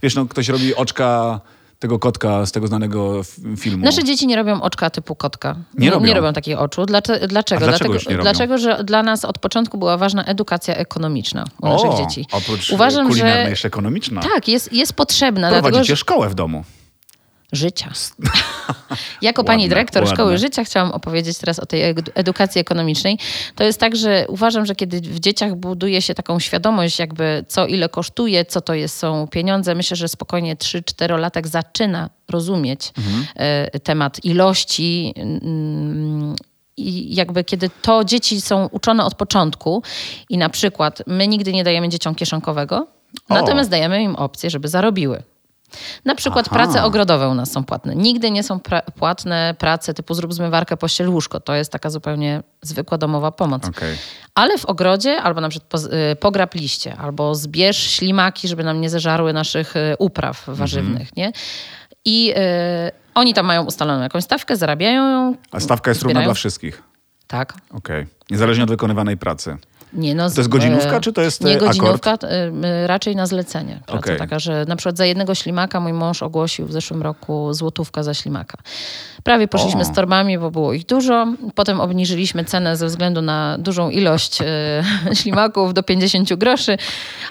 wiesz, 0.02 0.14
no 0.14 0.26
ktoś 0.26 0.48
robi 0.48 0.74
oczka 0.74 1.40
tego 1.84 1.98
kotka 1.98 2.46
z 2.46 2.52
tego 2.52 2.66
znanego 2.66 3.20
filmu. 3.56 3.84
Nasze 3.84 4.04
dzieci 4.04 4.26
nie 4.26 4.36
robią 4.36 4.62
oczka 4.62 4.90
typu 4.90 5.14
kotka. 5.14 5.56
Nie 5.74 5.90
robią. 5.90 6.06
nie 6.06 6.14
robią 6.14 6.32
takich 6.32 6.58
oczu. 6.58 6.86
Dlaczego? 6.86 7.26
Dlaczego? 7.26 7.58
Dlaczego 7.58 7.70
dlatego, 7.70 7.94
już 7.94 8.06
nie 8.06 8.16
robią? 8.16 8.22
dlaczego, 8.22 8.58
że 8.58 8.84
dla 8.84 9.02
nas 9.02 9.24
od 9.24 9.38
początku 9.38 9.78
była 9.78 9.96
ważna 9.96 10.24
edukacja 10.24 10.74
ekonomiczna 10.74 11.44
u 11.62 11.68
naszych 11.68 11.90
o, 11.90 11.96
dzieci. 11.96 12.26
oprócz 12.32 12.70
Uważam, 12.70 13.08
kulinarnej 13.08 13.44
że 13.44 13.50
jeszcze 13.50 13.68
ekonomiczna. 13.68 14.20
tak, 14.20 14.48
jest, 14.48 14.72
jest 14.72 14.92
potrzebna. 14.92 15.48
Dlatego, 15.48 15.68
Prowadzicie 15.68 15.92
że 15.92 15.96
szkołę 15.96 16.28
w 16.28 16.34
domu. 16.34 16.64
Życia. 17.52 17.90
jako 19.22 19.44
pani 19.44 19.68
dyrektor. 19.68 20.08
Szkoły 20.08 20.38
Życia 20.38 20.64
chciałam 20.64 20.92
opowiedzieć 20.92 21.38
teraz 21.38 21.58
o 21.58 21.66
tej 21.66 21.94
edu- 21.94 22.10
edukacji 22.14 22.60
ekonomicznej. 22.60 23.18
To 23.54 23.64
jest 23.64 23.80
tak, 23.80 23.96
że 23.96 24.24
uważam, 24.28 24.66
że 24.66 24.74
kiedy 24.74 25.00
w 25.00 25.20
dzieciach 25.20 25.54
buduje 25.54 26.02
się 26.02 26.14
taką 26.14 26.38
świadomość, 26.38 26.98
jakby 26.98 27.44
co 27.48 27.66
ile 27.66 27.88
kosztuje, 27.88 28.44
co 28.44 28.60
to 28.60 28.74
jest, 28.74 28.98
są 28.98 29.28
pieniądze, 29.28 29.74
myślę, 29.74 29.96
że 29.96 30.08
spokojnie 30.08 30.56
3-4 30.56 31.18
latek 31.18 31.48
zaczyna 31.48 32.10
rozumieć 32.30 32.92
e, 33.36 33.80
temat 33.80 34.24
ilości. 34.24 35.14
mm, 35.16 36.36
I 36.76 37.14
jakby 37.14 37.44
kiedy 37.44 37.70
to 37.82 38.04
dzieci 38.04 38.40
są 38.40 38.66
uczone 38.66 39.04
od 39.04 39.14
początku 39.14 39.82
i 40.30 40.38
na 40.38 40.48
przykład 40.48 41.02
my 41.06 41.28
nigdy 41.28 41.52
nie 41.52 41.64
dajemy 41.64 41.88
dzieciom 41.88 42.14
kieszonkowego, 42.14 42.86
O. 43.28 43.34
natomiast 43.34 43.70
dajemy 43.70 44.02
im 44.02 44.16
opcję, 44.16 44.50
żeby 44.50 44.68
zarobiły. 44.68 45.22
Na 46.04 46.14
przykład 46.14 46.46
Aha. 46.50 46.54
prace 46.56 46.82
ogrodowe 46.84 47.28
u 47.28 47.34
nas 47.34 47.52
są 47.52 47.64
płatne. 47.64 47.94
Nigdy 47.96 48.30
nie 48.30 48.42
są 48.42 48.58
pra- 48.58 48.82
płatne 48.98 49.54
prace 49.58 49.94
typu 49.94 50.14
zrób 50.14 50.34
zmywarkę, 50.34 50.76
pościel 50.76 51.08
łóżko. 51.10 51.40
To 51.40 51.54
jest 51.54 51.72
taka 51.72 51.90
zupełnie 51.90 52.42
zwykła 52.62 52.98
domowa 52.98 53.30
pomoc. 53.32 53.68
Okej. 53.68 53.96
Ale 54.34 54.58
w 54.58 54.64
ogrodzie 54.64 55.22
albo 55.22 55.40
na 55.40 55.48
przykład 55.48 55.70
poz- 55.70 55.92
y, 56.12 56.16
pograb 56.16 56.54
liście, 56.54 56.96
albo 56.96 57.34
zbierz 57.34 57.76
ślimaki, 57.90 58.48
żeby 58.48 58.64
nam 58.64 58.80
nie 58.80 58.90
zeżarły 58.90 59.32
naszych 59.32 59.76
y, 59.76 59.94
upraw 59.98 60.44
warzywnych, 60.46 61.16
nie? 61.16 61.32
I 62.04 62.30
y, 62.36 62.92
oni 63.14 63.34
tam 63.34 63.46
mają 63.46 63.64
ustaloną 63.64 64.02
jakąś 64.02 64.24
stawkę, 64.24 64.56
zarabiają 64.56 65.08
ją. 65.10 65.34
A 65.52 65.60
stawka 65.60 65.90
jest 65.90 66.02
równa 66.02 66.20
zbierają- 66.20 66.26
dla 66.26 66.34
wszystkich. 66.34 66.82
Tak. 67.26 67.54
Okej. 67.70 68.06
Niezależnie 68.30 68.64
od 68.64 68.70
wykonywanej 68.70 69.16
pracy. 69.16 69.56
Nie, 69.94 70.14
no, 70.14 70.30
To 70.30 70.40
jest 70.40 70.48
godzinówka, 70.48 71.00
czy 71.00 71.12
to 71.12 71.22
jest, 71.22 71.44
Nie 71.44 71.54
e, 71.54 71.58
godzinówka, 71.58 72.14
y, 72.14 72.26
y, 72.66 72.86
raczej 72.86 73.16
na 73.16 73.26
zlecenie. 73.26 73.80
Praca 73.86 73.98
Okej. 73.98 74.18
taka, 74.18 74.38
że 74.38 74.64
na 74.68 74.76
przykład 74.76 74.96
za 74.96 75.06
jednego 75.06 75.34
ślimaka 75.34 75.80
mój 75.80 75.92
mąż 75.92 76.22
ogłosił 76.22 76.66
w 76.66 76.72
zeszłym 76.72 77.02
roku 77.02 77.54
złotówka 77.54 78.02
za 78.02 78.14
ślimaka. 78.14 78.58
Prawie 79.22 79.48
poszliśmy 79.48 79.80
O. 79.80 79.84
z 79.84 79.92
torbami, 79.92 80.38
bo 80.38 80.50
było 80.50 80.72
ich 80.72 80.86
dużo. 80.86 81.26
Potem 81.54 81.80
obniżyliśmy 81.80 82.44
cenę 82.44 82.76
ze 82.76 82.86
względu 82.86 83.22
na 83.22 83.56
dużą 83.58 83.90
ilość 83.90 84.38
ślimaków 85.20 85.74
do 85.74 85.82
50 85.82 86.34
groszy, 86.34 86.78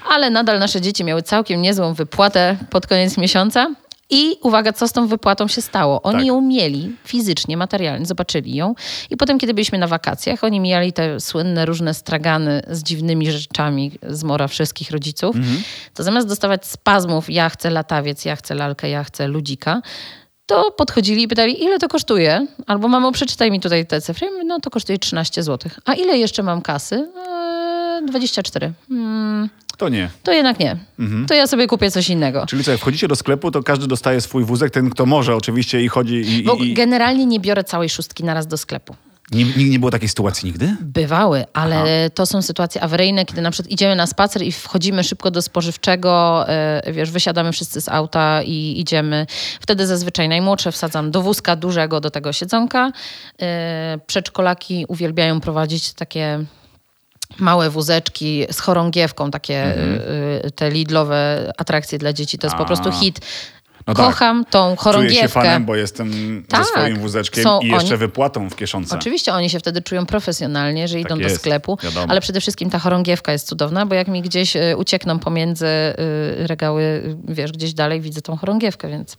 ale 0.09 0.29
nadal 0.29 0.59
nasze 0.59 0.81
dzieci 0.81 1.03
miały 1.03 1.21
całkiem 1.21 1.61
niezłą 1.61 1.93
wypłatę 1.93 2.57
pod 2.69 2.87
koniec 2.87 3.17
miesiąca. 3.17 3.67
I 4.09 4.37
uwaga, 4.41 4.73
co 4.73 4.87
z 4.87 4.91
tą 4.91 5.07
wypłatą 5.07 5.47
się 5.47 5.61
stało? 5.61 6.01
Oni 6.01 6.17
Tak. 6.17 6.25
ją 6.25 6.41
mieli 6.41 6.95
fizycznie, 7.05 7.57
materialnie, 7.57 8.05
zobaczyli 8.05 8.55
ją. 8.55 8.75
I 9.09 9.17
potem, 9.17 9.39
kiedy 9.39 9.53
byliśmy 9.53 9.77
na 9.77 9.87
wakacjach, 9.87 10.43
oni 10.43 10.59
mijali 10.59 10.93
te 10.93 11.19
słynne 11.19 11.65
różne 11.65 11.93
stragany 11.93 12.61
z 12.71 12.83
dziwnymi 12.83 13.31
rzeczami 13.31 13.91
z 14.09 14.23
mora 14.23 14.47
wszystkich 14.47 14.91
rodziców. 14.91 15.35
To 15.93 16.03
zamiast 16.03 16.27
dostawać 16.27 16.65
spazmów, 16.65 17.29
ja 17.29 17.49
chcę 17.49 17.69
latawiec, 17.69 18.25
ja 18.25 18.35
chcę 18.35 18.55
lalkę, 18.55 18.89
ja 18.89 19.03
chcę 19.03 19.27
ludzika, 19.27 19.81
to 20.45 20.71
podchodzili 20.71 21.23
i 21.23 21.27
pytali, 21.27 21.63
ile 21.63 21.79
to 21.79 21.87
kosztuje? 21.87 22.47
Albo 22.67 22.87
mamo, 22.87 23.11
przeczytaj 23.11 23.51
mi 23.51 23.59
tutaj 23.59 23.85
te 23.87 24.01
cyfry. 24.01 24.27
Ja 24.27 24.31
mówię, 24.33 24.43
No 24.45 24.59
to 24.59 24.69
kosztuje 24.69 24.97
13 24.99 25.43
zł. 25.43 25.71
A 25.85 25.93
ile 25.93 26.17
jeszcze 26.17 26.43
mam 26.43 26.61
kasy? 26.61 26.95
Eee, 26.95 27.62
24. 28.05 28.73
Hmm, 28.89 29.49
To 29.77 29.89
nie. 29.89 30.09
to 30.23 30.31
jednak 30.31 30.59
nie. 30.59 30.77
To 31.27 31.33
ja 31.33 31.47
sobie 31.47 31.67
kupię 31.67 31.91
coś 31.91 32.09
innego. 32.09 32.45
Czyli 32.45 32.63
co, 32.63 32.71
jak 32.71 32.79
wchodzicie 32.79 33.07
do 33.07 33.15
sklepu, 33.15 33.51
to 33.51 33.63
każdy 33.63 33.87
dostaje 33.87 34.21
swój 34.21 34.43
wózek, 34.45 34.71
ten 34.71 34.89
kto 34.89 35.05
może 35.05 35.35
oczywiście 35.35 35.81
i 35.81 35.87
chodzi 35.87 36.15
i... 36.15 36.43
Bo 36.43 36.55
i, 36.55 36.73
generalnie 36.73 37.25
nie 37.25 37.39
biorę 37.39 37.63
całej 37.63 37.89
szóstki 37.89 38.23
naraz 38.23 38.47
do 38.47 38.57
sklepu. 38.57 38.95
Nie, 39.31 39.45
nie, 39.69 39.79
było 39.79 39.91
takiej 39.91 40.09
sytuacji 40.09 40.47
nigdy? 40.47 40.75
Bywały, 40.81 41.45
ale 41.53 42.09
to 42.09 42.25
są 42.25 42.41
sytuacje 42.41 42.81
awaryjne, 42.81 43.25
kiedy 43.25 43.41
na 43.41 43.51
przykład 43.51 43.71
idziemy 43.71 43.95
na 43.95 44.07
spacer 44.07 44.41
i 44.43 44.51
wchodzimy 44.51 45.03
szybko 45.03 45.31
do 45.31 45.41
spożywczego, 45.41 46.43
e, 46.49 46.93
wiesz, 46.93 47.11
wysiadamy 47.11 47.51
wszyscy 47.51 47.81
z 47.81 47.89
auta 47.89 48.41
i 48.43 48.79
idziemy. 48.79 49.25
Wtedy 49.59 49.87
zazwyczaj 49.87 50.29
najmłodsze 50.29 50.71
wsadzam 50.71 51.11
do 51.11 51.21
wózka 51.21 51.55
dużego, 51.55 51.99
do 51.99 52.11
tego 52.11 52.33
siedzonka. 52.33 52.91
E, 53.41 53.99
Przedszkolaki 54.07 54.85
uwielbiają 54.87 55.41
prowadzić 55.41 55.93
takie 55.93 56.45
małe 57.37 57.69
wózeczki 57.69 58.45
z 58.51 58.59
chorągiewką, 58.59 59.31
takie 59.31 59.55
e, 59.63 60.51
te 60.55 60.69
lidlowe 60.71 61.51
atrakcje 61.57 61.97
dla 61.97 62.13
dzieci. 62.13 62.37
To 62.37 62.47
jest 62.47 62.55
po 62.57 62.63
Mhm. 62.63 62.79
A. 62.79 62.83
prostu 62.83 62.99
hit. 63.05 63.19
No 63.87 63.93
tak. 63.93 64.05
Kocham 64.05 64.45
tą 64.45 64.59
Czuję 64.63 64.75
się 64.75 64.83
chorągiewkę. 64.83 65.27
fanem, 65.27 65.65
bo 65.65 65.75
jestem 65.75 66.11
Tak. 66.49 66.63
ze 66.65 66.69
swoim 66.71 66.97
wózeczkiem 66.99 67.43
Są 67.43 67.59
i 67.59 67.67
jeszcze 67.67 67.89
oni- 67.89 67.97
wypłatą 67.97 68.49
w 68.49 68.55
kieszonce. 68.55 68.95
Oczywiście 68.99 69.33
oni 69.33 69.49
się 69.49 69.59
wtedy 69.59 69.81
czują 69.81 70.05
profesjonalnie, 70.05 70.87
że 70.87 70.99
idą 70.99 71.15
do 71.17 71.21
jest, 71.21 71.35
sklepu, 71.35 71.77
wiadomo. 71.83 72.05
ale 72.09 72.21
przede 72.21 72.41
wszystkim 72.41 72.69
ta 72.69 72.79
chorągiewka 72.79 73.31
jest 73.31 73.47
cudowna, 73.47 73.85
bo 73.85 73.95
jak 73.95 74.07
mi 74.07 74.21
gdzieś 74.21 74.55
y, 74.55 74.77
uciekną 74.77 75.19
pomiędzy 75.19 75.65
y, 75.65 76.47
regały, 76.47 76.81
y, 77.29 77.33
wiesz, 77.33 77.51
gdzieś 77.51 77.73
dalej 77.73 78.01
widzę 78.01 78.21
tą 78.21 78.37
chorągiewkę, 78.37 78.89
więc 78.89 79.17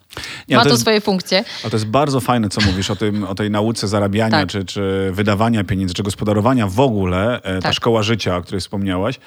Nie, 0.48 0.56
ma 0.56 0.62
to 0.62 0.68
to, 0.68 0.72
jest- 0.74 0.82
swoje 0.82 1.00
funkcje. 1.00 1.44
A 1.66 1.70
to 1.70 1.76
jest 1.76 1.86
bardzo 1.86 2.20
fajne, 2.20 2.48
co 2.48 2.60
mówisz 2.60 2.90
o, 2.90 2.96
tym, 2.96 3.24
o 3.24 3.34
tej 3.34 3.50
nauce 3.50 3.88
zarabiania, 3.88 4.30
Tak. 4.40 4.48
czy, 4.48 4.64
czy 4.64 5.10
wydawania 5.12 5.64
pieniędzy, 5.64 5.94
czy 5.94 6.02
gospodarowania 6.02 6.66
w 6.66 6.80
ogóle, 6.80 7.42
e, 7.42 7.54
ta 7.54 7.62
Tak. 7.62 7.74
szkoła 7.74 8.02
życia, 8.02 8.36
o 8.36 8.42
której 8.42 8.60
wspomniałaś. 8.60 9.18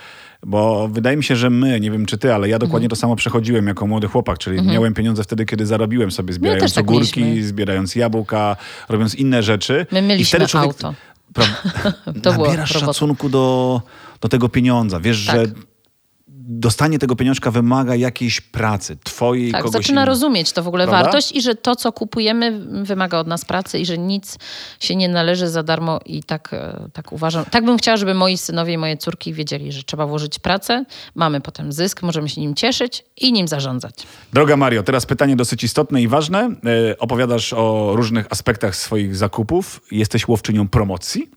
Bo 0.45 0.88
wydaje 0.88 1.17
mi 1.17 1.23
się, 1.23 1.36
że 1.36 1.50
my, 1.50 1.80
nie 1.80 1.91
wiem 1.91 2.06
czy 2.06 2.17
ty, 2.17 2.34
ale 2.34 2.50
ja 2.50 2.60
dokładnie 2.60 2.86
Mhm. 2.86 2.89
to 2.89 2.95
samo 2.95 3.15
przechodziłem 3.15 3.67
jako 3.67 3.88
młody 3.88 4.08
chłopak, 4.08 4.38
czyli 4.38 4.62
miałem 4.62 4.93
pieniądze 4.93 5.23
wtedy, 5.23 5.45
kiedy 5.45 5.65
zarobiłem 5.65 6.12
sobie, 6.12 6.34
zbierając 6.34 6.73
tak 6.73 6.84
ogórki, 6.84 7.21
mieliśmy. 7.21 7.47
zbierając 7.47 7.95
jabłka, 7.95 8.56
robiąc 8.89 9.15
inne 9.15 9.43
rzeczy. 9.43 9.86
My 9.91 10.00
I 10.00 10.04
mieliśmy 10.04 10.38
wtedy 10.39 10.47
człowiek, 10.52 10.69
auto. 10.69 10.93
Pra, 11.34 11.45
To 12.23 12.32
nabierasz 12.38 12.69
szacunku 12.80 13.30
do, 13.30 13.82
do 14.21 14.30
tego 14.30 14.50
pieniądza. 14.50 15.00
Wiesz, 15.00 15.26
Tak. 15.26 15.36
że 15.36 15.45
dostanie 16.47 16.99
tego 16.99 17.15
pieniążka 17.15 17.51
wymaga 17.51 17.95
jakiejś 17.95 18.41
pracy, 18.41 18.97
twojej, 19.03 19.51
Tak, 19.51 19.62
kogoś 19.62 19.81
zaczyna 19.81 20.05
rozumieć 20.05 20.51
to 20.51 20.63
w 20.63 20.67
ogóle 20.67 20.88
Prawda? 20.88 21.03
wartość 21.03 21.36
i 21.36 21.41
że 21.41 21.55
to, 21.55 21.75
co 21.75 21.91
kupujemy, 21.91 22.60
wymaga 22.83 23.19
od 23.19 23.27
nas 23.27 23.45
pracy 23.45 23.79
i 23.79 23.86
że 23.86 23.97
nic 23.97 24.38
się 24.79 24.95
nie 24.95 25.10
należy 25.10 25.49
za 25.49 25.63
darmo 25.63 25.99
i 26.05 26.23
tak, 26.23 26.53
e, 26.53 26.89
tak 26.93 27.13
uważam. 27.13 27.45
Tak 27.45 27.65
bym 27.65 27.77
chciała, 27.77 27.97
żeby 27.97 28.13
moi 28.13 28.38
synowie 28.38 28.73
i 28.73 28.77
moje 28.77 28.97
córki 28.97 29.33
wiedzieli, 29.33 29.71
że 29.71 29.83
trzeba 29.83 30.07
włożyć 30.07 30.39
pracę, 30.39 30.86
mamy 31.15 31.41
potem 31.41 31.71
zysk, 31.71 32.03
możemy 32.03 32.29
się 32.29 32.41
nim 32.41 32.55
cieszyć 32.55 33.03
i 33.17 33.33
nim 33.33 33.47
zarządzać. 33.47 33.95
Droga 34.33 34.57
Mario, 34.57 34.83
teraz 34.83 35.05
pytanie 35.05 35.36
dosyć 35.36 35.63
istotne 35.63 36.01
i 36.01 36.07
ważne. 36.07 36.39
E, 36.89 36.97
opowiadasz 36.97 37.53
o 37.53 37.91
różnych 37.95 38.27
aspektach 38.29 38.75
swoich 38.75 39.15
zakupów. 39.15 39.81
Jesteś 39.91 40.27
łowczynią 40.27 40.67
promocji? 40.67 41.29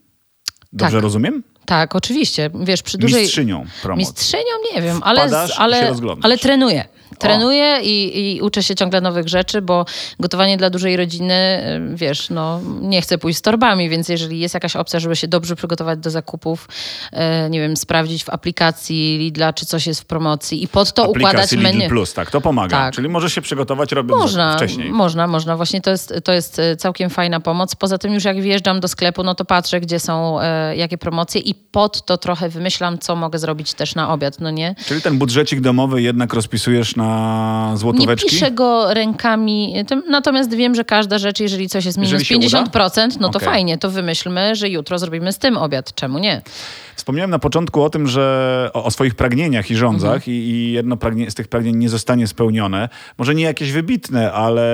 Dobrze 0.73 0.97
Tak. 0.97 1.03
rozumiem? 1.03 1.43
Tak, 1.65 1.97
oczywiście. 1.97 2.51
Wiesz, 2.55 2.83
przy 2.83 2.99
dużej... 2.99 3.23
Mistrzynią 3.23 3.65
promocji. 3.83 4.13
Mistrzynią 4.13 4.45
nie 4.75 4.83
wiem, 4.83 5.01
ale, 5.03 5.21
Wpadasz 5.21 5.59
ale, 5.59 5.93
ale 6.23 6.39
trenuję. 6.39 6.85
Trenuję 7.18 7.79
i, 7.83 8.37
i 8.37 8.42
uczę 8.42 8.62
się 8.62 8.75
ciągle 8.75 9.01
nowych 9.01 9.29
rzeczy, 9.29 9.62
bo 9.62 9.85
gotowanie 10.20 10.57
dla 10.57 10.70
dużej 10.70 10.96
rodziny, 10.96 11.62
y, 11.92 11.96
wiesz, 11.96 12.31
no 12.31 12.61
nie 12.81 13.03
chcę 13.03 13.18
pójść 13.18 13.38
z 13.38 13.42
torbami, 13.42 13.88
więc 13.88 14.09
jeżeli 14.09 14.40
jest 14.40 14.55
jakaś 14.55 14.77
opcja, 14.77 15.01
żeby 15.01 15.16
się 15.16 15.29
dobrze 15.29 15.57
przygotować 15.57 15.99
do 15.99 16.11
zakupów, 16.11 16.68
e, 17.12 17.51
nie 17.51 17.61
wiem, 17.61 17.77
sprawdzić 17.77 18.25
w 18.25 18.31
aplikacji 18.31 19.18
Lidla, 19.18 19.53
czy 19.53 19.66
coś 19.66 19.87
jest 19.87 20.01
w 20.01 20.05
promocji 20.05 20.62
i 20.62 20.68
pod 20.68 20.92
to 20.92 21.03
układać 21.09 21.27
Aplikacji 21.27 21.59
menu. 21.59 21.79
Lidl 21.79 21.88
Plus, 21.88 22.14
tak, 22.14 22.31
to 22.31 22.40
pomaga. 22.40 22.77
Tak. 22.77 22.94
Czyli 22.94 23.09
możesz 23.09 23.33
się 23.35 23.40
przygotować 23.40 23.92
robiąc 23.92 24.23
Można, 24.23 24.57
wcześniej. 24.57 24.90
można, 24.90 25.27
można. 25.27 25.57
Właśnie 25.57 25.81
to 25.81 25.90
jest, 25.90 26.14
to 26.25 26.33
jest 26.33 26.59
e, 26.59 26.77
całkiem 26.77 27.11
fajna 27.11 27.40
pomoc. 27.40 27.75
Poza 27.75 27.99
tym 27.99 28.14
już 28.14 28.25
jak 28.25 28.42
wjeżdżam 28.42 28.81
do 28.81 28.88
sklepu, 28.88 29.23
no 29.23 29.35
to 29.35 29.44
patrzę, 29.44 29.81
gdzie 29.81 30.01
są 30.01 30.38
jakie 30.77 30.99
promocje 30.99 31.40
i 31.40 31.55
pod 31.55 32.07
to 32.07 32.18
trochę 32.18 32.49
wymyślam, 32.49 32.99
co 32.99 33.16
mogę 33.16 33.38
zrobić 33.38 33.75
też 33.75 33.94
na 33.94 34.12
obiad, 34.12 34.40
no 34.40 34.51
nie? 34.51 34.75
Czyli 34.87 35.03
ten 35.03 35.18
budżecik 35.18 35.61
domowy 35.61 36.03
jednak 36.03 36.35
rozpisujesz 36.35 36.96
na 37.05 37.69
Nie 37.73 37.77
złotóweczki? 37.79 38.31
piszę 38.31 38.51
go 38.51 38.95
rękami, 38.95 39.75
natomiast 40.09 40.55
wiem, 40.55 40.75
że 40.75 40.85
każda 40.85 41.19
rzecz, 41.19 41.41
jeżeli 41.41 41.69
coś 41.69 41.85
jest 41.85 41.99
minus 41.99 42.13
Jeżeli 42.13 42.27
się 42.43 42.59
uda? 42.59 42.65
50%, 42.71 43.09
no 43.21 43.29
to 43.29 43.37
Okej. 43.39 43.49
fajnie, 43.49 43.79
to 43.79 43.91
wymyślmy, 43.91 44.55
że 44.57 44.69
jutro 44.69 44.99
zrobimy 44.99 45.33
z 45.33 45.39
tym 45.39 45.57
obiad. 45.57 45.95
Czemu 45.95 46.19
nie? 46.19 46.43
Wspomniałem 47.01 47.31
na 47.31 47.39
początku 47.39 47.83
o 47.83 47.91
tym, 47.91 48.07
że 48.07 48.71
o, 48.75 48.85
o 48.85 48.91
swoich 48.91 49.15
pragnieniach 49.15 49.71
i 49.71 49.77
rządzach 49.77 50.15
Mhm. 50.15 50.33
i, 50.37 50.41
i 50.41 50.73
jedno 50.73 50.97
pragnie, 50.97 51.31
z 51.31 51.35
tych 51.35 51.49
pragnień 51.49 51.77
nie 51.77 51.89
zostanie 51.89 52.27
spełnione. 52.27 52.89
Może 53.19 53.35
nie 53.35 53.45
jakieś 53.45 53.73
wybitne, 53.73 54.33
ale 54.33 54.65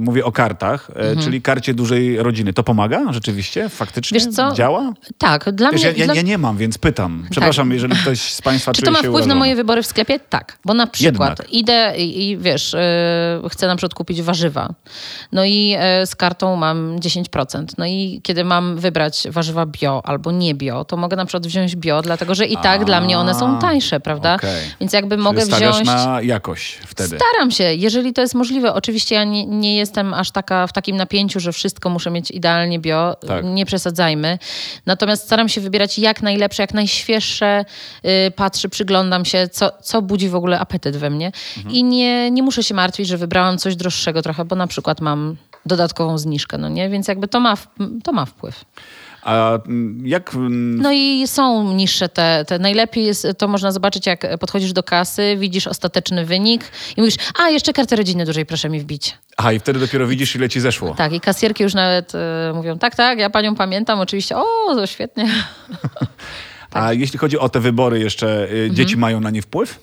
mówię 0.00 0.24
o 0.24 0.32
kartach, 0.32 0.90
e, 0.96 1.16
czyli 1.16 1.42
karcie 1.42 1.74
dużej 1.74 2.22
rodziny. 2.22 2.52
To 2.52 2.62
pomaga 2.62 3.12
rzeczywiście? 3.12 3.68
Faktycznie 3.68 4.16
Mhm. 4.18 4.30
Wiesz 4.30 4.36
co? 4.36 4.54
działa? 4.56 4.92
Tak, 5.18 5.50
dla 5.52 5.70
Wiesz, 5.70 5.82
mnie... 5.84 5.92
ja, 5.96 6.04
dla... 6.04 6.14
ja 6.14 6.22
nie 6.22 6.38
mam, 6.38 6.56
więc 6.56 6.78
pytam. 6.78 7.26
Przepraszam, 7.30 7.72
jeżeli 7.72 7.96
ktoś 7.96 8.20
z 8.20 8.42
Państwa 8.42 8.72
Czy 8.72 8.82
to 8.82 8.90
ma 8.90 8.98
wpływ 8.98 9.12
na 9.12 9.16
urażony. 9.18 9.34
moje 9.34 9.56
wybory 9.56 9.82
w 9.82 9.86
sklepie? 9.86 10.18
Tak, 10.20 10.58
bo 10.64 10.74
na 10.74 10.86
przykład 10.86 11.30
Jednak. 11.38 11.52
idę 11.52 11.94
i, 11.98 12.30
i 12.30 12.38
wiesz, 12.38 12.76
yy, 13.42 13.48
chcę 13.50 13.66
na 13.66 13.76
przykład 13.76 13.94
kupić 13.94 14.22
warzywa. 14.22 14.74
No 15.32 15.44
i 15.44 15.68
yy, 15.68 16.06
z 16.06 16.16
kartą 16.16 16.56
mam 16.56 16.96
10%. 16.98 17.64
No 17.78 17.86
i 17.86 18.20
kiedy 18.22 18.44
mam 18.44 18.76
wybrać 18.76 19.22
warzywa 19.30 19.66
bio 19.66 20.02
albo 20.04 20.32
nie 20.32 20.54
bio, 20.54 20.84
to 20.84 20.96
mogę 20.96 21.16
na 21.16 21.24
przykład 21.24 21.46
wziąć 21.46 21.59
bio, 21.76 22.02
dlatego 22.02 22.34
że 22.34 22.46
i 22.46 22.56
tak 22.56 22.82
A, 22.82 22.84
dla 22.84 23.00
mnie 23.00 23.18
one 23.18 23.34
są 23.34 23.58
tańsze, 23.58 24.00
prawda? 24.00 24.34
okej. 24.34 24.64
Więc 24.80 24.92
jakby 24.92 25.14
Czyli 25.14 25.22
mogę 25.22 25.46
wziąć... 25.46 25.86
na 25.86 26.22
jakość 26.22 26.78
wtedy. 26.86 27.16
Staram 27.16 27.50
się, 27.50 27.64
jeżeli 27.64 28.12
to 28.12 28.20
jest 28.20 28.34
możliwe. 28.34 28.74
Oczywiście 28.74 29.14
ja 29.14 29.24
nie, 29.24 29.46
nie 29.46 29.76
jestem 29.76 30.14
aż 30.14 30.30
taka 30.30 30.66
w 30.66 30.72
takim 30.72 30.96
napięciu, 30.96 31.40
że 31.40 31.52
wszystko 31.52 31.90
muszę 31.90 32.10
mieć 32.10 32.30
idealnie 32.30 32.78
bio. 32.78 33.16
Tak. 33.28 33.44
Nie 33.44 33.66
przesadzajmy. 33.66 34.38
Natomiast 34.86 35.24
staram 35.24 35.48
się 35.48 35.60
wybierać 35.60 35.98
jak 35.98 36.22
najlepsze, 36.22 36.62
jak 36.62 36.74
najświeższe. 36.74 37.64
Yy, 38.02 38.10
patrzę, 38.36 38.68
przyglądam 38.68 39.24
się, 39.24 39.48
co, 39.48 39.72
co 39.82 40.02
budzi 40.02 40.28
w 40.28 40.34
ogóle 40.34 40.58
apetyt 40.60 40.96
we 40.96 41.10
mnie. 41.10 41.32
i 41.70 41.84
nie, 41.84 42.30
nie 42.30 42.42
muszę 42.42 42.62
się 42.62 42.74
martwić, 42.74 43.08
że 43.08 43.16
wybrałam 43.16 43.58
coś 43.58 43.76
droższego 43.76 44.22
trochę, 44.22 44.44
bo 44.44 44.56
na 44.56 44.66
przykład 44.66 45.00
mam 45.00 45.36
dodatkową 45.66 46.18
zniżkę, 46.18 46.58
no 46.58 46.68
nie? 46.68 46.88
Więc 46.88 47.08
jakby 47.08 47.28
to 47.28 47.40
ma, 47.40 47.54
to 48.04 48.12
ma 48.12 48.24
wpływ. 48.24 48.64
A 49.22 49.58
mm, 49.66 50.06
jak... 50.06 50.34
mm, 50.34 50.76
No 50.82 50.92
i 50.92 51.22
są 51.26 51.72
niższe 51.74 52.08
te, 52.08 52.44
te. 52.48 52.58
Najlepiej 52.58 53.04
jest, 53.04 53.26
to 53.38 53.48
można 53.48 53.72
zobaczyć, 53.72 54.06
jak 54.06 54.38
podchodzisz 54.38 54.72
do 54.72 54.82
kasy, 54.82 55.36
widzisz 55.38 55.66
ostateczny 55.66 56.24
wynik 56.26 56.64
i 56.96 57.00
mówisz, 57.00 57.14
a 57.42 57.48
jeszcze 57.48 57.72
kartę 57.72 57.96
rodzinę 57.96 58.24
dłużej 58.24 58.46
proszę 58.46 58.68
mi 58.70 58.80
wbić. 58.80 59.18
Aha, 59.36 59.52
i 59.52 59.58
wtedy 59.60 59.78
dopiero 59.80 60.06
widzisz, 60.06 60.36
ile 60.36 60.48
ci 60.48 60.60
zeszło. 60.60 60.94
Tak, 60.94 61.12
i 61.12 61.20
kasjerki 61.20 61.62
już 61.62 61.74
nawet 61.74 62.12
e, 62.14 62.52
mówią, 62.54 62.78
tak, 62.78 62.94
tak, 62.96 63.18
ja 63.18 63.30
panią 63.30 63.54
pamiętam, 63.54 64.00
oczywiście, 64.00 64.36
o, 64.36 64.86
świetnie. 64.86 65.26
Tak. 66.70 66.82
A 66.82 66.92
jeśli 66.92 67.18
chodzi 67.18 67.38
o 67.38 67.48
te 67.48 67.60
wybory 67.60 67.98
jeszcze, 68.00 68.26
y, 68.44 68.48
Mhm. 68.52 68.74
dzieci 68.74 68.96
mają 68.96 69.20
na 69.20 69.30
nie 69.30 69.42
wpływ 69.42 69.80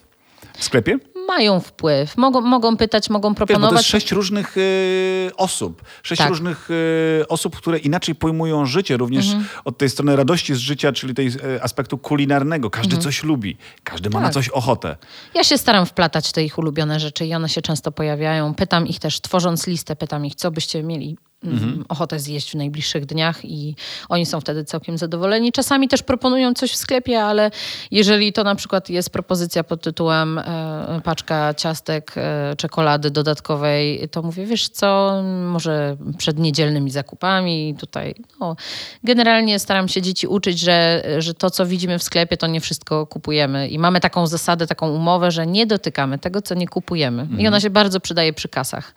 w 0.57 0.63
sklepie? 0.63 0.97
Mają 1.27 1.59
wpływ, 1.59 2.17
mogą, 2.17 2.41
mogą 2.41 2.77
pytać, 2.77 3.09
mogą 3.09 3.29
Wiesz, 3.29 3.35
bo 3.39 3.39
to 3.39 3.45
proponować. 3.47 3.73
jest 3.77 3.89
sześć 3.89 4.11
różnych 4.11 4.57
y, 4.57 5.31
osób. 5.37 5.81
Sześć 6.03 6.19
Tak. 6.19 6.29
różnych 6.29 6.69
y, 6.71 7.25
osób, 7.27 7.55
które 7.57 7.77
inaczej 7.77 8.15
pojmują 8.15 8.65
życie, 8.65 8.97
również 8.97 9.25
Mhm. 9.27 9.45
od 9.65 9.77
tej 9.77 9.89
strony 9.89 10.15
radości 10.15 10.55
z 10.55 10.57
życia, 10.57 10.91
czyli 10.91 11.13
tej 11.13 11.27
y, 11.27 11.63
aspektu 11.63 11.97
kulinarnego. 11.97 12.69
Każdy 12.69 12.97
coś 12.97 13.23
lubi, 13.23 13.57
każdy 13.83 14.09
ma 14.09 14.13
na 14.13 14.19
Mhm. 14.27 14.33
Tak. 14.33 14.43
coś 14.43 14.49
ochotę. 14.49 14.97
Ja 15.33 15.43
się 15.43 15.57
staram 15.57 15.85
wplatać 15.85 16.31
te 16.31 16.43
ich 16.43 16.57
ulubione 16.57 16.99
rzeczy 16.99 17.25
i 17.25 17.33
one 17.35 17.49
się 17.49 17.61
często 17.61 17.91
pojawiają. 17.91 18.53
Pytam 18.53 18.87
ich 18.87 18.99
też, 18.99 19.21
tworząc 19.21 19.67
listę, 19.67 19.95
pytam 19.95 20.25
ich, 20.25 20.35
co 20.35 20.51
byście 20.51 20.83
mieli 20.83 21.17
mm, 21.43 21.85
ochotę 21.89 22.19
zjeść 22.19 22.51
w 22.51 22.55
najbliższych 22.55 23.05
dniach 23.05 23.45
i 23.45 23.75
oni 24.09 24.25
są 24.25 24.41
wtedy 24.41 24.63
całkiem 24.63 24.97
zadowoleni. 24.97 25.51
Czasami 25.51 25.87
też 25.87 26.03
proponują 26.03 26.53
coś 26.53 26.71
w 26.71 26.75
sklepie, 26.75 27.23
ale 27.23 27.51
jeżeli 27.91 28.33
to 28.33 28.43
na 28.43 28.55
przykład 28.55 28.89
jest 28.89 29.09
propozycja 29.09 29.63
pod 29.63 29.81
tytułem 29.81 30.39
e, 30.39 31.01
paczka 31.03 31.53
ciastek, 31.53 32.13
e, 32.17 32.55
czekolady 32.57 33.11
dodatkowej, 33.11 34.09
to 34.11 34.21
mówię, 34.21 34.45
wiesz 34.45 34.69
co, 34.69 35.21
może 35.45 35.97
przed 36.17 36.39
niedzielnymi 36.39 36.91
zakupami 36.91 37.75
tutaj. 37.79 38.15
No, 38.39 38.55
generalnie 39.03 39.59
staram 39.59 39.87
się 39.87 40.01
dzieci 40.01 40.27
uczyć, 40.27 40.59
że, 40.59 41.03
że 41.19 41.33
to, 41.33 41.49
co 41.49 41.65
widzimy 41.65 41.99
w 41.99 42.03
sklepie, 42.03 42.37
to 42.37 42.47
nie 42.47 42.61
wszystko 42.61 43.07
kupujemy. 43.07 43.67
I 43.67 43.79
mamy 43.79 43.99
taką 43.99 44.27
zasadę, 44.27 44.67
taką 44.67 44.89
umowę, 44.89 45.31
że 45.31 45.47
nie 45.47 45.65
dotykamy 45.65 46.19
tego, 46.19 46.41
co 46.41 46.55
nie 46.55 46.67
kupujemy. 46.67 47.27
I 47.37 47.47
ona 47.47 47.59
się 47.59 47.69
bardzo 47.69 47.99
przydaje 47.99 48.33
przy 48.33 48.49
kasach. 48.49 48.93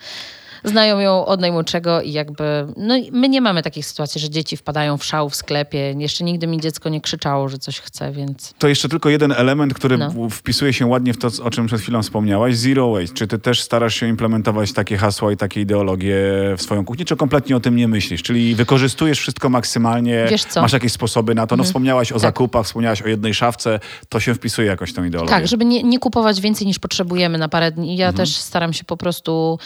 Znają 0.64 0.98
ją 0.98 1.26
od 1.26 1.40
najmłodszego 1.40 2.02
i 2.02 2.12
jakby, 2.12 2.66
no 2.76 2.94
my 3.12 3.28
nie 3.28 3.40
mamy 3.40 3.62
takich 3.62 3.86
sytuacji, 3.86 4.20
że 4.20 4.30
dzieci 4.30 4.56
wpadają 4.56 4.96
w 4.98 5.04
szał 5.04 5.30
w 5.30 5.34
sklepie. 5.34 5.94
Jeszcze 5.98 6.24
nigdy 6.24 6.46
mi 6.46 6.60
dziecko 6.60 6.88
nie 6.88 7.00
krzyczało, 7.00 7.48
że 7.48 7.58
coś 7.58 7.80
chce, 7.80 8.12
więc 8.12 8.54
To 8.58 8.68
jeszcze 8.68 8.88
tylko 8.88 9.08
jeden 9.08 9.32
element, 9.32 9.74
który 9.74 9.98
No. 9.98 10.12
wpisuje 10.30 10.72
się 10.72 10.86
ładnie 10.86 11.12
w 11.14 11.18
to, 11.18 11.28
o 11.42 11.50
czym 11.50 11.66
przed 11.66 11.80
chwilą 11.80 12.02
wspomniałaś. 12.02 12.56
Zero 12.56 12.90
waste. 12.92 13.14
Czy 13.14 13.26
ty 13.26 13.38
też 13.38 13.62
starasz 13.62 13.94
się 13.94 14.08
implementować 14.08 14.72
takie 14.72 14.96
hasła 14.96 15.32
i 15.32 15.36
takie 15.36 15.60
ideologie 15.60 16.16
w 16.56 16.62
swoją 16.62 16.84
kuchnię, 16.84 17.04
czy 17.04 17.16
kompletnie 17.16 17.56
o 17.56 17.60
tym 17.60 17.76
nie 17.76 17.88
myślisz? 17.88 18.22
Czyli 18.22 18.54
wykorzystujesz 18.54 19.18
wszystko 19.18 19.48
maksymalnie, 19.48 20.26
Wiesz 20.30 20.44
co? 20.44 20.62
masz 20.62 20.72
jakieś 20.72 20.92
sposoby 20.92 21.34
na 21.34 21.46
to. 21.46 21.56
No 21.56 21.64
wspomniałaś 21.64 22.12
o 22.12 22.14
Tak. 22.14 22.22
zakupach, 22.22 22.66
wspomniałaś 22.66 23.02
o 23.02 23.08
jednej 23.08 23.34
szafce, 23.34 23.80
to 24.08 24.20
się 24.20 24.34
wpisuje 24.34 24.68
jakoś 24.68 24.92
tą 24.92 25.04
ideologię. 25.04 25.30
Tak, 25.34 25.48
żeby 25.48 25.64
nie, 25.64 25.82
nie 25.82 25.98
kupować 25.98 26.40
więcej 26.40 26.66
niż 26.66 26.78
potrzebujemy 26.78 27.38
na 27.38 27.48
parę 27.48 27.72
dni. 27.72 27.96
Ja 27.96 28.06
Mhm. 28.08 28.16
też 28.16 28.36
staram 28.36 28.72
się 28.72 28.84
po 28.84 28.96
prostu 28.96 29.58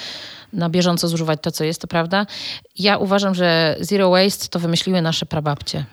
na 0.54 0.70
bieżąco 0.70 1.08
zużywać 1.08 1.38
to, 1.42 1.50
co 1.50 1.64
jest, 1.64 1.80
to 1.80 1.86
prawda. 1.86 2.26
Ja 2.78 2.98
uważam, 2.98 3.34
że 3.34 3.76
zero 3.80 4.10
waste 4.10 4.48
to 4.48 4.58
wymyśliły 4.58 5.02
nasze 5.02 5.26
prababcie. 5.26 5.84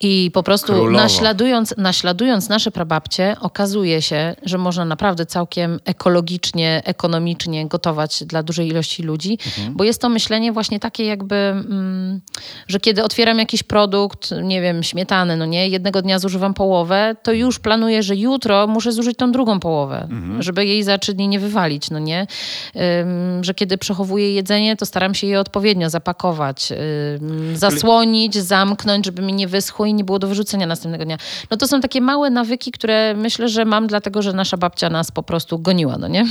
I 0.00 0.30
po 0.34 0.42
prostu 0.42 0.66
Królowo. 0.72 0.90
naśladując, 0.90 1.74
naśladując 1.76 2.48
nasze 2.48 2.70
prababcie, 2.70 3.36
okazuje 3.40 4.02
się, 4.02 4.34
że 4.42 4.58
można 4.58 4.84
naprawdę 4.84 5.26
całkiem 5.26 5.80
ekologicznie, 5.84 6.82
ekonomicznie 6.84 7.66
gotować 7.66 8.24
dla 8.24 8.42
dużej 8.42 8.68
ilości 8.68 9.02
ludzi, 9.02 9.38
Mhm. 9.46 9.76
bo 9.76 9.84
jest 9.84 10.00
to 10.00 10.08
myślenie 10.08 10.52
właśnie 10.52 10.80
takie 10.80 11.04
jakby, 11.04 11.34
mm, 11.36 12.20
że 12.68 12.80
kiedy 12.80 13.04
otwieram 13.04 13.38
jakiś 13.38 13.62
produkt, 13.62 14.30
nie 14.42 14.60
wiem, 14.62 14.82
śmietany, 14.82 15.36
no 15.36 15.46
nie, 15.46 15.68
jednego 15.68 16.02
dnia 16.02 16.18
zużywam 16.18 16.54
połowę, 16.54 17.16
to 17.22 17.32
już 17.32 17.58
planuję, 17.58 18.02
że 18.02 18.16
jutro 18.16 18.66
muszę 18.66 18.92
zużyć 18.92 19.16
tą 19.18 19.32
drugą 19.32 19.60
połowę, 19.60 20.08
Mhm. 20.10 20.42
żeby 20.42 20.66
jej 20.66 20.82
za 20.82 20.98
trzy 20.98 21.14
dni 21.14 21.28
nie 21.28 21.40
wywalić, 21.40 21.90
no 21.90 21.98
nie? 21.98 22.26
Ym, 23.02 23.44
że 23.44 23.54
kiedy 23.54 23.78
przechowuję 23.78 24.34
jedzenie, 24.34 24.76
to 24.76 24.86
staram 24.86 25.14
się 25.14 25.26
je 25.26 25.40
odpowiednio 25.40 25.90
zapakować, 25.90 26.72
ym, 26.72 27.56
zasłonić, 27.56 28.34
zamknąć, 28.36 29.06
żeby 29.06 29.22
mi 29.22 29.32
nie 29.32 29.48
wyschło 29.48 29.87
i 29.88 29.94
nie 29.94 30.04
było 30.04 30.18
do 30.18 30.26
wyrzucenia 30.26 30.66
następnego 30.66 31.04
dnia. 31.04 31.16
No 31.50 31.56
to 31.56 31.68
są 31.68 31.80
takie 31.80 32.00
małe 32.00 32.30
nawyki, 32.30 32.72
które 32.72 33.14
myślę, 33.14 33.48
że 33.48 33.64
mam 33.64 33.86
dlatego, 33.86 34.22
że 34.22 34.32
nasza 34.32 34.56
babcia 34.56 34.90
nas 34.90 35.10
po 35.10 35.22
prostu 35.22 35.58
goniła, 35.58 35.98
no 35.98 36.08
nie? 36.08 36.26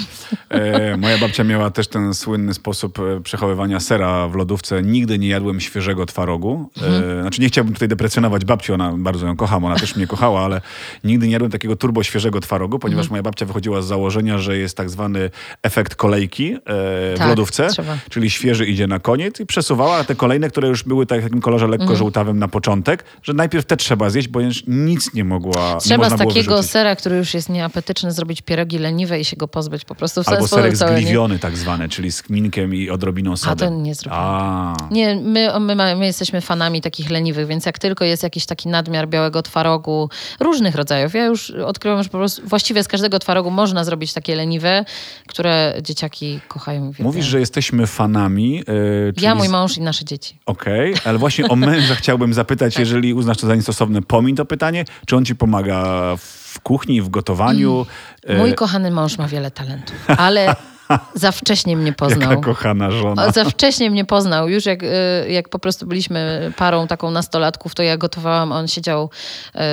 E, 0.49 0.97
moja 0.97 1.17
babcia 1.17 1.43
miała 1.43 1.69
też 1.71 1.87
ten 1.87 2.13
słynny 2.13 2.53
sposób 2.53 2.99
e, 2.99 3.21
przechowywania 3.21 3.79
sera 3.79 4.27
w 4.27 4.35
lodówce. 4.35 4.83
Nigdy 4.83 5.19
nie 5.19 5.27
jadłem 5.27 5.59
świeżego 5.59 6.05
twarogu. 6.05 6.69
E, 7.17 7.21
znaczy 7.21 7.41
nie 7.41 7.47
chciałbym 7.47 7.73
tutaj 7.73 7.87
deprecjonować 7.87 8.45
babci, 8.45 8.73
ona 8.73 8.93
bardzo 8.97 9.27
ją 9.27 9.35
kocham, 9.35 9.65
ona 9.65 9.75
też 9.75 9.95
mnie 9.95 10.07
kochała, 10.07 10.41
ale 10.45 10.61
nigdy 11.03 11.25
nie 11.27 11.33
jadłem 11.33 11.51
takiego 11.51 11.75
turbo 11.75 12.03
świeżego 12.03 12.39
twarogu, 12.41 12.79
ponieważ 12.79 13.09
moja 13.09 13.23
babcia 13.23 13.45
wychodziła 13.45 13.81
z 13.81 13.85
założenia, 13.85 14.37
że 14.37 14.57
jest 14.57 14.77
tak 14.77 14.89
zwany 14.89 15.29
efekt 15.63 15.95
kolejki 15.95 16.53
e, 16.53 16.59
w 16.65 17.15
Tak, 17.17 17.27
lodówce, 17.29 17.67
trzeba. 17.67 17.97
czyli 18.09 18.29
świeży 18.29 18.65
idzie 18.65 18.87
na 18.87 18.99
koniec 18.99 19.39
i 19.39 19.45
przesuwała 19.45 20.03
te 20.03 20.15
kolejne, 20.15 20.49
które 20.49 20.67
już 20.67 20.83
były 20.83 21.05
tak 21.05 21.19
w 21.19 21.23
takim 21.23 21.41
kolorze 21.41 21.67
lekko 21.67 21.95
żółtawym 21.95 22.39
na 22.39 22.47
początek, 22.47 23.03
że 23.23 23.33
najpierw 23.47 23.65
te 23.65 23.77
trzeba 23.77 24.10
zjeść, 24.10 24.27
bo 24.27 24.39
już 24.39 24.63
nic 24.67 25.13
nie 25.13 25.23
mogła 25.23 25.73
nie 25.73 25.79
Trzeba 25.81 26.03
można 26.03 26.17
z 26.17 26.19
takiego 26.19 26.51
wyrzucić. 26.51 26.71
sera, 26.71 26.95
który 26.95 27.17
już 27.17 27.33
jest 27.33 27.49
nieapetyczny, 27.49 28.12
zrobić 28.12 28.41
pierogi 28.41 28.77
leniwe 28.77 29.19
i 29.19 29.25
się 29.25 29.36
go 29.38 29.47
pozbyć 29.47 29.86
po 29.86 29.95
prostu 29.95 30.23
w 30.23 30.27
Albo 30.29 30.47
serek 30.47 30.71
nie? 30.71 30.75
zgliwiony 30.77 31.39
tak 31.39 31.57
zwany, 31.57 31.89
czyli 31.89 32.12
z 32.12 32.21
kminkiem 32.21 32.75
i 32.75 32.89
odrobiną 32.89 33.38
sody. 33.38 33.65
to 33.65 33.69
nie 33.71 33.95
zrobiłam. 33.95 34.25
A, 34.25 34.75
Nie, 34.91 35.15
my, 35.15 35.60
my, 35.60 35.75
my 35.95 36.05
jesteśmy 36.05 36.41
fanami 36.41 36.81
takich 36.81 37.10
leniwych, 37.10 37.47
więc 37.47 37.65
jak 37.65 37.79
tylko 37.79 38.05
jest 38.05 38.23
jakiś 38.23 38.45
taki 38.45 38.69
nadmiar 38.69 39.07
białego 39.10 39.41
twarogu, 39.41 40.10
różnych 40.39 40.75
rodzajów, 40.75 41.13
ja 41.13 41.25
już 41.25 41.49
odkryłam, 41.51 42.03
że 42.03 42.10
po 42.10 42.17
prostu 42.17 42.41
właściwie 42.47 42.83
z 42.83 42.88
każdego 42.88 43.19
twarogu 43.19 43.51
można 43.51 43.83
zrobić 43.83 44.13
takie 44.13 44.36
leniwe, 44.36 44.86
które 45.27 45.73
dzieciaki 45.81 46.39
kochają. 46.47 46.91
Mówisz, 46.99 47.25
że 47.25 47.39
jesteśmy 47.39 47.88
fanami. 47.88 48.55
Yy, 48.55 49.13
Ja, 49.21 49.36
mój 49.36 49.49
mąż 49.49 49.77
i 49.77 49.81
nasze 49.81 50.05
dzieci. 50.05 50.39
Okej, 50.45 50.93
ale 51.05 51.17
właśnie 51.17 51.47
o 51.47 51.55
męża 51.55 51.95
chciałbym 51.95 52.33
zapytać, 52.33 52.73
Tak. 52.73 52.79
jeżeli 52.79 53.13
uznasz 53.13 53.37
to 53.38 53.47
za 53.47 53.56
niestosowne, 53.56 54.02
pomiń 54.02 54.36
to 54.36 54.45
pytanie, 54.45 54.86
czy 55.06 55.15
on 55.15 55.26
ci 55.26 55.36
pomaga 55.36 55.84
w 56.17 56.60
kuchni, 56.60 57.02
w 57.02 57.10
gotowaniu? 57.10 57.86
Mm. 58.23 58.39
Mój 58.39 58.50
E, 58.50 58.54
kochany 58.54 58.91
mąż 58.91 59.17
ma 59.17 59.28
wiele 59.28 59.52
talentów, 59.52 59.95
ale 60.17 60.56
za 61.15 61.32
wcześnie 61.32 61.78
mnie 61.78 61.93
poznał. 61.93 62.30
Jaka 62.30 62.41
kochana 62.41 62.91
żona. 62.91 63.32
Za 63.32 63.45
wcześnie 63.45 63.91
mnie 63.91 64.06
poznał. 64.06 64.50
Już 64.50 64.65
jak, 64.65 64.84
y, 64.84 64.88
jak 65.30 65.50
po 65.50 65.60
prostu 65.60 65.86
byliśmy 65.86 66.52
parą 66.58 66.88
taką 66.88 67.12
nastolatków, 67.12 67.76
to 67.76 67.84
ja 67.84 67.97
gotowałam, 67.97 68.52
on 68.52 68.67
siedział 68.67 69.10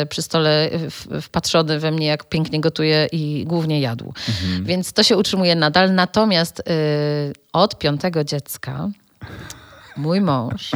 y, 0.02 0.06
przy 0.06 0.22
stole 0.22 0.70
wpatrzony 1.22 1.78
we 1.78 1.90
mnie, 1.90 2.06
jak 2.06 2.28
pięknie 2.28 2.60
gotuję 2.60 3.08
i 3.12 3.44
głównie 3.46 3.80
jadł. 3.80 4.14
Mhm. 4.28 4.64
Więc 4.64 4.92
to 4.92 5.02
się 5.02 5.16
utrzymuje 5.16 5.54
nadal. 5.54 5.94
Natomiast 5.94 6.62
od 7.52 7.78
piątego 7.78 8.24
dziecka 8.24 8.88
mój 9.96 10.20
mąż 10.20 10.70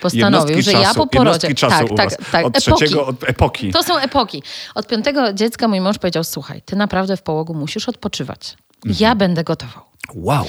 postanowił, 0.00 0.62
że 0.62 0.72
ja 0.72 0.82
czasu, 0.82 0.94
po 0.94 1.06
porodzie... 1.06 1.48
jednostki 1.48 1.54
czasu 1.54 1.94
tak, 1.94 2.16
tak, 2.16 2.30
tak, 2.30 2.46
Od 2.46 2.56
epoki. 2.56 2.76
trzeciego, 2.76 3.06
od 3.06 3.24
epoki. 3.28 3.72
To 3.72 3.82
są 3.82 3.98
epoki. 3.98 4.42
Od 4.74 4.86
piątego 4.86 5.32
dziecka 5.32 5.68
mój 5.68 5.80
mąż 5.80 5.98
powiedział, 5.98 6.24
słuchaj, 6.24 6.62
ty 6.62 6.76
naprawdę 6.76 7.16
w 7.16 7.22
połogu 7.22 7.54
musisz 7.54 7.88
odpoczywać. 7.88 8.56
Mhm. 8.86 8.96
Ja 9.00 9.14
będę 9.14 9.44
gotował. 9.44 9.82
Wow. 10.14 10.44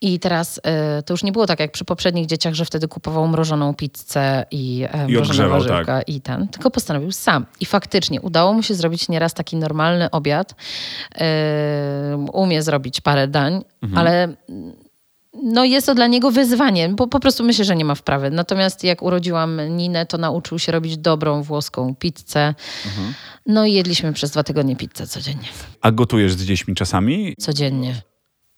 I 0.00 0.18
teraz 0.20 0.58
y, 0.58 0.62
to 1.02 1.14
już 1.14 1.22
nie 1.22 1.32
było 1.32 1.46
tak 1.46 1.60
jak 1.60 1.72
przy 1.72 1.84
poprzednich 1.84 2.26
dzieciach, 2.26 2.54
że 2.54 2.64
wtedy 2.64 2.88
kupował 2.88 3.28
mrożoną 3.28 3.74
pizzę 3.74 4.44
i, 4.50 4.86
e, 4.90 4.96
mrożone 5.08 5.18
odgrzewał, 5.22 5.50
warzywka 5.60 5.98
tak. 5.98 6.08
i 6.08 6.20
ten, 6.20 6.48
tylko 6.48 6.70
postanowił 6.70 7.12
sam. 7.12 7.46
I 7.60 7.66
faktycznie 7.66 8.20
udało 8.20 8.52
mu 8.52 8.62
się 8.62 8.74
zrobić 8.74 9.08
nieraz 9.08 9.34
taki 9.34 9.56
normalny 9.56 10.10
obiad. 10.10 10.54
Y, 11.14 11.16
umie 12.32 12.62
zrobić 12.62 13.00
parę 13.00 13.28
dań, 13.28 13.64
Mhm. 13.82 13.98
ale 13.98 14.34
no 15.42 15.64
jest 15.64 15.86
to 15.86 15.94
dla 15.94 16.06
niego 16.06 16.30
wyzwanie, 16.30 16.88
bo 16.88 17.06
po 17.06 17.20
prostu 17.20 17.44
myślę, 17.44 17.64
że 17.64 17.76
nie 17.76 17.84
ma 17.84 17.94
wprawy. 17.94 18.30
Natomiast 18.30 18.84
jak 18.84 19.02
urodziłam 19.02 19.60
Ninę, 19.76 20.06
to 20.06 20.18
nauczył 20.18 20.58
się 20.58 20.72
robić 20.72 20.96
dobrą 20.96 21.42
włoską 21.42 21.94
pizzę. 21.94 22.54
Mhm. 22.86 23.14
No 23.46 23.64
i 23.64 23.72
jedliśmy 23.72 24.12
przez 24.12 24.30
dwa 24.30 24.42
tygodnie 24.42 24.76
pizzę 24.76 25.06
codziennie. 25.06 25.48
A 25.80 25.90
gotujesz 25.90 26.32
z 26.32 26.44
dziećmi 26.44 26.74
czasami? 26.74 27.34
Codziennie. 27.38 28.02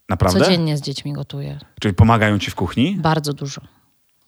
Naprawdę? 0.09 0.39
Codziennie 0.39 0.77
z 0.77 0.81
dziećmi 0.81 1.13
gotuję. 1.13 1.59
Czyli 1.81 1.93
pomagają 1.93 2.39
ci 2.39 2.51
w 2.51 2.55
kuchni? 2.55 2.97
Bardzo 2.99 3.33
dużo. 3.33 3.61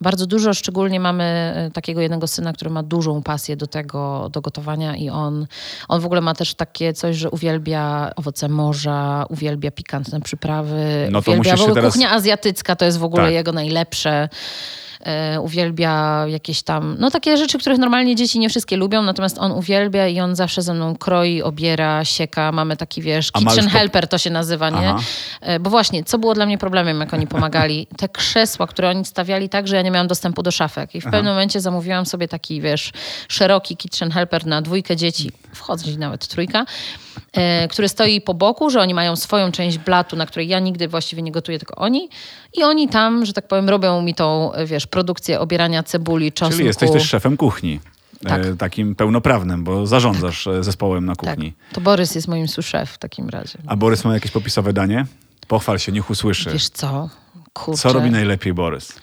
Bardzo 0.01 0.25
dużo, 0.27 0.53
szczególnie 0.53 0.99
mamy 0.99 1.23
e, 1.23 1.71
takiego 1.73 2.01
jednego 2.01 2.27
syna, 2.27 2.53
który 2.53 2.69
ma 2.69 2.83
dużą 2.83 3.23
pasję 3.23 3.57
do 3.57 3.67
tego, 3.67 4.29
do 4.33 4.41
gotowania 4.41 4.95
i 4.95 5.09
on, 5.09 5.47
on 5.87 6.01
w 6.01 6.05
ogóle 6.05 6.21
ma 6.21 6.33
też 6.33 6.53
takie 6.55 6.93
coś, 6.93 7.15
że 7.15 7.29
uwielbia 7.29 8.11
owoce 8.15 8.49
morza, 8.49 9.25
uwielbia 9.29 9.71
pikantne 9.71 10.21
przyprawy, 10.21 11.07
No 11.11 11.21
to 11.21 11.31
uwielbia 11.31 11.37
musisz 11.37 11.53
w 11.53 11.57
się 11.57 11.63
ogóle 11.63 11.75
teraz- 11.75 11.93
kuchnia 11.93 12.11
azjatycka, 12.11 12.75
to 12.75 12.85
jest 12.85 12.97
w 12.97 13.03
ogóle 13.03 13.23
Tak. 13.23 13.33
jego 13.33 13.51
najlepsze. 13.51 14.29
E, 14.99 15.41
uwielbia 15.41 16.25
jakieś 16.27 16.61
tam, 16.61 16.95
no 16.99 17.11
takie 17.11 17.37
rzeczy, 17.37 17.57
których 17.59 17.77
normalnie 17.79 18.15
dzieci 18.15 18.39
nie 18.39 18.49
wszystkie 18.49 18.77
lubią, 18.77 19.01
natomiast 19.01 19.37
on 19.37 19.51
uwielbia 19.51 20.07
i 20.07 20.19
on 20.19 20.35
zawsze 20.35 20.61
ze 20.61 20.73
mną 20.73 20.95
kroi, 20.95 21.41
obiera, 21.41 22.05
sieka. 22.05 22.51
Mamy 22.51 22.77
taki, 22.77 23.01
wiesz, 23.01 23.31
kitchen 23.31 23.63
po- 23.65 23.69
helper 23.71 24.07
to 24.07 24.17
się 24.17 24.29
nazywa, 24.29 24.69
nie? 24.69 24.89
Aha. 24.89 24.99
E, 25.41 25.59
Bo 25.59 25.69
właśnie, 25.69 26.03
co 26.03 26.17
było 26.17 26.33
dla 26.33 26.45
mnie 26.45 26.57
problemem, 26.57 26.99
jak 26.99 27.13
oni 27.13 27.27
pomagali? 27.27 27.87
Te 27.97 28.09
krzesła, 28.09 28.67
które 28.67 28.89
oni 28.89 29.05
stawiali 29.05 29.49
tak, 29.49 29.67
że 29.67 29.75
ja 29.75 29.81
nie 29.81 29.91
miałam 29.91 30.07
dostępu 30.07 30.43
do 30.43 30.51
szafek. 30.51 30.95
I 30.95 31.01
w 31.01 31.03
pewnym 31.03 31.25
momencie 31.25 31.61
zamówiłam 31.61 32.05
sobie 32.05 32.27
taki, 32.27 32.61
wiesz, 32.61 32.91
szeroki 33.27 33.77
kitchen 33.77 34.11
helper 34.11 34.45
na 34.45 34.61
dwójkę 34.61 34.95
dzieci, 34.95 35.31
wchodzi 35.53 35.97
nawet 35.97 36.27
trójka, 36.27 36.65
e, 37.33 37.67
który 37.67 37.89
stoi 37.89 38.21
po 38.21 38.33
boku, 38.33 38.69
że 38.69 38.81
oni 38.81 38.93
mają 38.93 39.15
swoją 39.15 39.51
część 39.51 39.77
blatu, 39.77 40.15
na 40.15 40.25
której 40.25 40.47
ja 40.47 40.59
nigdy 40.59 40.87
właściwie 40.87 41.21
nie 41.21 41.31
gotuję, 41.31 41.59
tylko 41.59 41.75
oni. 41.75 42.09
I 42.53 42.63
oni 42.63 42.87
tam, 42.89 43.25
że 43.25 43.33
tak 43.33 43.47
powiem, 43.47 43.69
robią 43.69 44.01
mi 44.01 44.15
tą, 44.15 44.53
e, 44.53 44.65
wiesz, 44.65 44.87
produkcję 44.89 45.39
obierania 45.39 45.83
cebuli, 45.83 46.31
czosnku. 46.31 46.55
Czyli 46.57 46.67
jesteś 46.67 46.91
też 46.91 47.09
szefem 47.09 47.37
kuchni. 47.37 47.79
Tak. 48.27 48.45
E, 48.45 48.55
takim 48.55 48.95
pełnoprawnym, 48.95 49.63
bo 49.63 49.87
zarządzasz 49.87 50.47
e, 50.47 50.63
zespołem 50.63 51.05
na 51.05 51.15
Tak, 51.15 51.29
kuchni. 51.35 51.53
to 51.73 51.81
Borys 51.81 52.15
jest 52.15 52.27
moim 52.27 52.47
sous-chef 52.47 52.91
w 52.91 52.97
takim 52.97 53.29
razie. 53.29 53.59
A 53.67 53.75
Borys 53.75 54.05
ma 54.05 54.13
jakieś 54.13 54.31
popisowe 54.31 54.73
danie? 54.73 55.05
Pochwal 55.47 55.79
się, 55.79 55.91
niech 55.91 56.09
usłyszy. 56.09 56.49
Wiesz 56.51 56.69
co? 56.69 57.09
Kurczę. 57.53 57.81
Co 57.81 57.93
robi 57.93 58.11
najlepiej 58.11 58.53
Borys? 58.53 58.93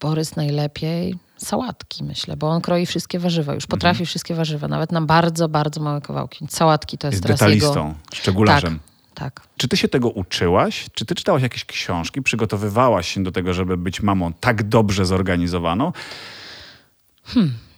Borys 0.00 0.36
najlepiej 0.36 1.14
sałatki, 1.36 2.04
myślę, 2.04 2.36
bo 2.36 2.48
on 2.48 2.60
kroi 2.60 2.86
wszystkie 2.86 3.18
warzywa. 3.18 3.54
Już 3.54 3.66
potrafi 3.66 3.94
Mhm. 3.96 4.06
wszystkie 4.06 4.34
warzywa, 4.34 4.68
nawet 4.68 4.92
na 4.92 5.00
bardzo, 5.00 5.48
bardzo 5.48 5.80
małe 5.80 6.00
kawałki. 6.00 6.46
Sałatki 6.50 6.98
to 6.98 7.06
jest, 7.06 7.14
Jest 7.14 7.22
teraz 7.22 7.40
detalistą, 7.40 7.68
jego... 7.88 7.94
szczegularzem. 8.14 8.78
Tak, 8.78 8.89
tak. 9.20 9.40
Czy 9.56 9.68
ty 9.68 9.76
się 9.76 9.88
tego 9.88 10.08
uczyłaś? 10.08 10.86
Czy 10.94 11.04
ty 11.04 11.14
czytałaś 11.14 11.42
jakieś 11.42 11.64
książki? 11.64 12.22
Przygotowywałaś 12.22 13.14
się 13.14 13.22
do 13.22 13.32
tego, 13.32 13.54
żeby 13.54 13.76
być 13.76 14.02
mamą 14.02 14.32
tak 14.32 14.62
dobrze 14.62 15.06
zorganizowaną? 15.06 15.92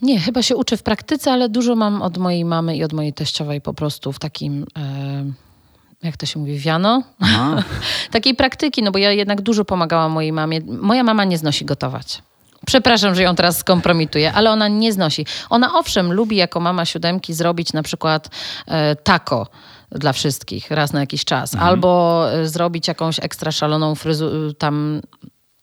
Nie, 0.03 0.21
chyba 0.21 0.43
się 0.43 0.57
uczę 0.57 0.77
w 0.77 0.83
praktyce, 0.83 1.33
ale 1.33 1.49
dużo 1.49 1.77
mam 1.77 2.03
od 2.03 2.19
mojej 2.19 2.45
mamy 2.45 2.77
i 2.77 2.85
od 2.85 2.93
mojej 2.93 3.13
teściowej 3.13 3.61
po 3.61 3.75
prostu 3.75 4.13
w 4.13 4.19
takim... 4.19 4.67
E... 4.79 5.25
Jak 6.03 6.17
to 6.17 6.27
się 6.27 6.41
mówi? 6.41 6.59
Wiano? 6.59 7.03
Takiej 8.11 8.35
praktyki, 8.35 8.83
no 8.83 8.93
bo 8.93 8.99
ja 8.99 9.13
jednak 9.13 9.41
dużo 9.41 9.65
pomagałam 9.65 10.13
mojej 10.13 10.33
mamie. 10.33 10.61
Moja 10.67 11.03
mama 11.05 11.25
nie 11.25 11.39
znosi 11.39 11.65
gotować. 11.65 12.23
Przepraszam, 12.67 13.15
że 13.15 13.23
ją 13.23 13.35
teraz 13.35 13.59
skompromituję, 13.59 14.33
ale 14.33 14.51
ona 14.51 14.69
nie 14.69 14.93
znosi. 14.93 15.27
Ona 15.51 15.79
owszem 15.79 16.13
lubi 16.13 16.37
jako 16.37 16.61
mama 16.61 16.85
siódemki 16.85 17.35
zrobić 17.35 17.73
na 17.73 17.83
przykład 17.83 18.29
e, 18.67 18.97
taco 18.97 19.47
dla 19.91 20.13
wszystkich 20.13 20.71
raz 20.71 20.93
na 20.93 21.01
jakiś 21.01 21.25
czas. 21.25 21.55
Albo 21.55 22.25
e, 22.33 22.49
zrobić 22.49 22.89
jakąś 22.89 23.19
ekstra 23.21 23.53
szaloną 23.53 23.95
fryzurę 23.95 24.55
tam 24.59 25.01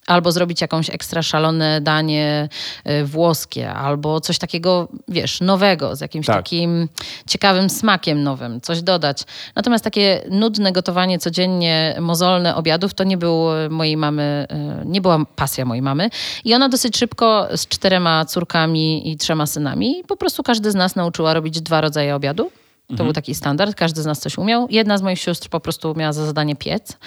albo 0.09 0.31
zrobić 0.31 0.61
jakąś 0.61 0.89
ekstra 0.89 1.21
szalone 1.21 1.81
danie 1.81 2.49
y, 2.89 3.05
włoskie, 3.05 3.71
albo 3.73 4.21
coś 4.21 4.37
takiego, 4.37 4.87
wiesz, 5.07 5.41
nowego, 5.41 5.95
z 5.95 6.01
jakimś 6.01 6.25
Tak. 6.25 6.35
takim 6.35 6.89
ciekawym 7.27 7.69
smakiem 7.69 8.23
nowym, 8.23 8.61
coś 8.61 8.81
dodać. 8.81 9.23
Natomiast 9.55 9.83
takie 9.83 10.21
nudne 10.29 10.71
gotowanie 10.71 11.19
codziennie, 11.19 11.95
mozolne 11.99 12.55
obiadów, 12.55 12.93
to 12.93 13.03
nie 13.03 13.17
był 13.17 13.45
mojej 13.69 13.97
mamy, 13.97 14.47
y, 14.83 14.85
nie 14.85 15.01
była 15.01 15.25
pasja 15.35 15.65
mojej 15.65 15.81
mamy. 15.81 16.09
I 16.43 16.53
ona 16.53 16.69
dosyć 16.69 16.97
szybko 16.97 17.47
z 17.55 17.67
czterema 17.67 18.25
córkami 18.25 19.11
i 19.11 19.17
trzema 19.17 19.45
synami, 19.45 20.03
po 20.07 20.17
prostu 20.17 20.43
każdy 20.43 20.71
z 20.71 20.75
nas 20.75 20.95
nauczyła 20.95 21.33
robić 21.33 21.61
dwa 21.61 21.81
rodzaje 21.81 22.15
obiadu. 22.15 22.51
To 22.97 23.03
był 23.03 23.13
taki 23.13 23.35
standard, 23.35 23.75
każdy 23.75 24.01
z 24.01 24.05
nas 24.05 24.19
coś 24.19 24.37
umiał. 24.37 24.67
Jedna 24.69 24.97
z 24.97 25.01
moich 25.01 25.19
sióstr 25.19 25.49
po 25.49 25.59
prostu 25.59 25.95
miała 25.95 26.13
za 26.13 26.25
zadanie 26.25 26.55
piec. 26.55 26.97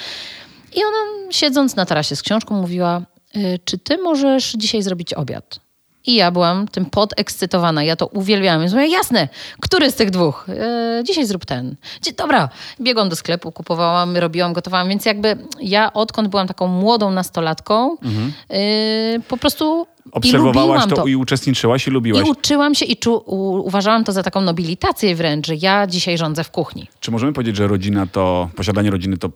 I 0.74 0.78
ona 0.85 1.30
siedząc 1.30 1.76
na 1.76 1.87
tarasie 1.87 2.16
z 2.16 2.22
książką 2.22 2.61
mówiła, 2.61 3.02
y, 3.37 3.58
czy 3.64 3.78
ty 3.78 3.98
możesz 3.98 4.52
dzisiaj 4.52 4.82
zrobić 4.82 5.14
obiad? 5.14 5.61
I 6.06 6.14
ja 6.14 6.30
byłam 6.30 6.68
tym 6.68 6.87
podekscytowana. 6.87 7.82
Ja 7.85 7.96
to 7.96 8.06
uwielbiałam. 8.06 8.61
Więc 8.61 8.72
mówię, 8.72 8.88
jasne, 8.88 9.28
który 9.61 9.90
z 9.90 9.94
tych 9.94 10.11
dwóch? 10.11 10.46
E, 10.48 11.02
dzisiaj 11.04 11.26
zrób 11.26 11.44
ten. 11.44 11.76
Dzie- 12.02 12.12
Dobra, 12.12 12.48
biegłam 12.80 13.08
do 13.08 13.16
sklepu, 13.16 13.52
kupowałam, 13.52 14.16
robiłam, 14.16 14.52
gotowałam. 14.52 14.88
Więc 14.88 15.04
jakby 15.06 15.37
ja 15.61 15.92
odkąd 15.92 16.28
byłam 16.28 16.46
taką 16.48 16.66
młodą 16.66 17.11
nastolatką, 17.11 17.96
y, 17.96 19.20
po 19.28 19.37
prostu 19.37 19.87
i 20.06 20.11
Obserwowałaś 20.12 20.56
lubiłam 20.66 20.90
to, 20.90 20.96
to. 20.96 21.06
i 21.06 21.16
uczestniczyłaś 21.16 21.87
i 21.87 21.90
lubiłaś. 21.90 22.26
I 22.26 22.30
uczyłam 22.30 22.74
się 22.74 22.85
i 22.85 22.96
czu, 22.96 23.22
u, 23.26 23.37
uważałam 23.66 24.04
to 24.04 24.12
za 24.12 24.22
taką 24.22 24.40
nobilitację 24.40 25.14
wręcz, 25.14 25.46
że 25.46 25.54
ja 25.54 25.87
dzisiaj 25.87 26.18
rządzę 26.18 26.44
w 26.44 26.50
kuchni. 26.50 26.87
Czy 27.00 27.11
możemy 27.11 27.32
powiedzieć, 27.32 27.56
że 27.56 27.66
rodzina 27.66 28.06
to, 28.06 28.48
posiadanie 28.56 28.90
rodziny 28.90 29.18
to 29.18 29.30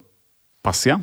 pasja? 0.62 1.01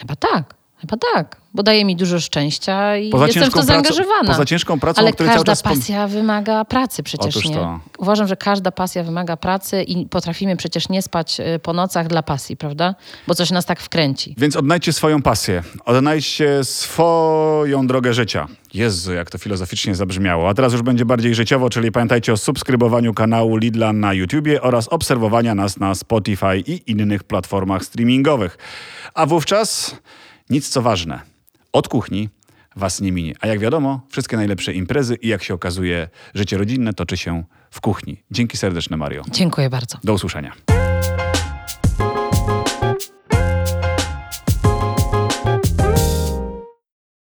Chyba 0.00 0.16
tak, 0.16 0.54
chyba 0.80 0.96
tak, 1.14 1.36
bo 1.54 1.62
daje 1.62 1.84
mi 1.84 1.96
dużo 1.96 2.20
szczęścia 2.20 2.96
i 2.96 3.10
Poza 3.10 3.26
jestem 3.26 3.42
w 3.44 3.46
to 3.46 3.52
pracą- 3.52 3.66
zaangażowana. 3.66 4.26
poza 4.32 4.44
ciężką 4.44 4.80
pracą, 4.80 5.00
Ale 5.00 5.12
każda 5.12 5.44
czas 5.44 5.62
pasja 5.62 6.06
wymaga 6.08 6.64
pracy 6.64 7.02
przecież, 7.02 7.36
Otóż 7.36 7.48
nie? 7.48 7.54
to. 7.54 7.80
Uważam, 7.98 8.26
że 8.28 8.36
każda 8.36 8.70
pasja 8.72 9.02
wymaga 9.04 9.36
pracy 9.36 9.82
i 9.82 10.06
potrafimy 10.06 10.56
przecież 10.56 10.88
nie 10.88 11.02
spać 11.02 11.40
y, 11.40 11.58
po 11.58 11.72
nocach 11.72 12.06
dla 12.08 12.22
pasji, 12.22 12.56
prawda? 12.56 12.94
Bo 13.26 13.34
coś 13.34 13.50
nas 13.50 13.64
tak 13.66 13.80
wkręci. 13.80 14.34
Więc 14.38 14.56
odnajdźcie 14.56 14.92
swoją 14.92 15.22
pasję. 15.22 15.62
Odnajdźcie 15.84 16.64
swoją 16.64 17.86
drogę 17.86 18.14
życia. 18.14 18.46
Jezu, 18.74 19.12
jak 19.12 19.30
to 19.30 19.38
filozoficznie 19.38 19.94
zabrzmiało. 19.94 20.48
A 20.48 20.54
teraz 20.54 20.72
już 20.72 20.82
będzie 20.82 21.04
bardziej 21.04 21.34
życiowo, 21.34 21.70
czyli 21.70 21.92
pamiętajcie 21.92 22.32
o 22.32 22.36
subskrybowaniu 22.36 23.14
kanału 23.14 23.56
Lidla 23.56 23.92
na 23.92 24.12
YouTubie 24.12 24.62
oraz 24.62 24.88
obserwowania 24.88 25.54
nas 25.54 25.76
na 25.80 25.94
Spotify 25.94 26.58
i 26.66 26.90
innych 26.90 27.24
platformach 27.24 27.84
streamingowych. 27.84 28.58
A 29.14 29.26
wówczas 29.26 29.96
nic 30.50 30.68
co 30.68 30.82
ważne. 30.82 31.20
Od 31.72 31.88
kuchni 31.88 32.28
was 32.76 33.00
nie 33.00 33.12
minie. 33.12 33.34
A 33.40 33.46
jak 33.46 33.58
wiadomo, 33.58 34.00
wszystkie 34.10 34.36
najlepsze 34.36 34.72
imprezy 34.72 35.14
i 35.14 35.28
jak 35.28 35.42
się 35.42 35.54
okazuje, 35.54 36.08
życie 36.34 36.58
rodzinne 36.58 36.92
toczy 36.92 37.16
się 37.16 37.44
w 37.70 37.80
kuchni. 37.80 38.22
Dzięki 38.30 38.56
serdeczne, 38.56 38.96
Mario. 38.96 39.22
Dziękuję 39.30 39.70
bardzo. 39.70 39.98
Do 40.04 40.14
usłyszenia. 40.14 40.52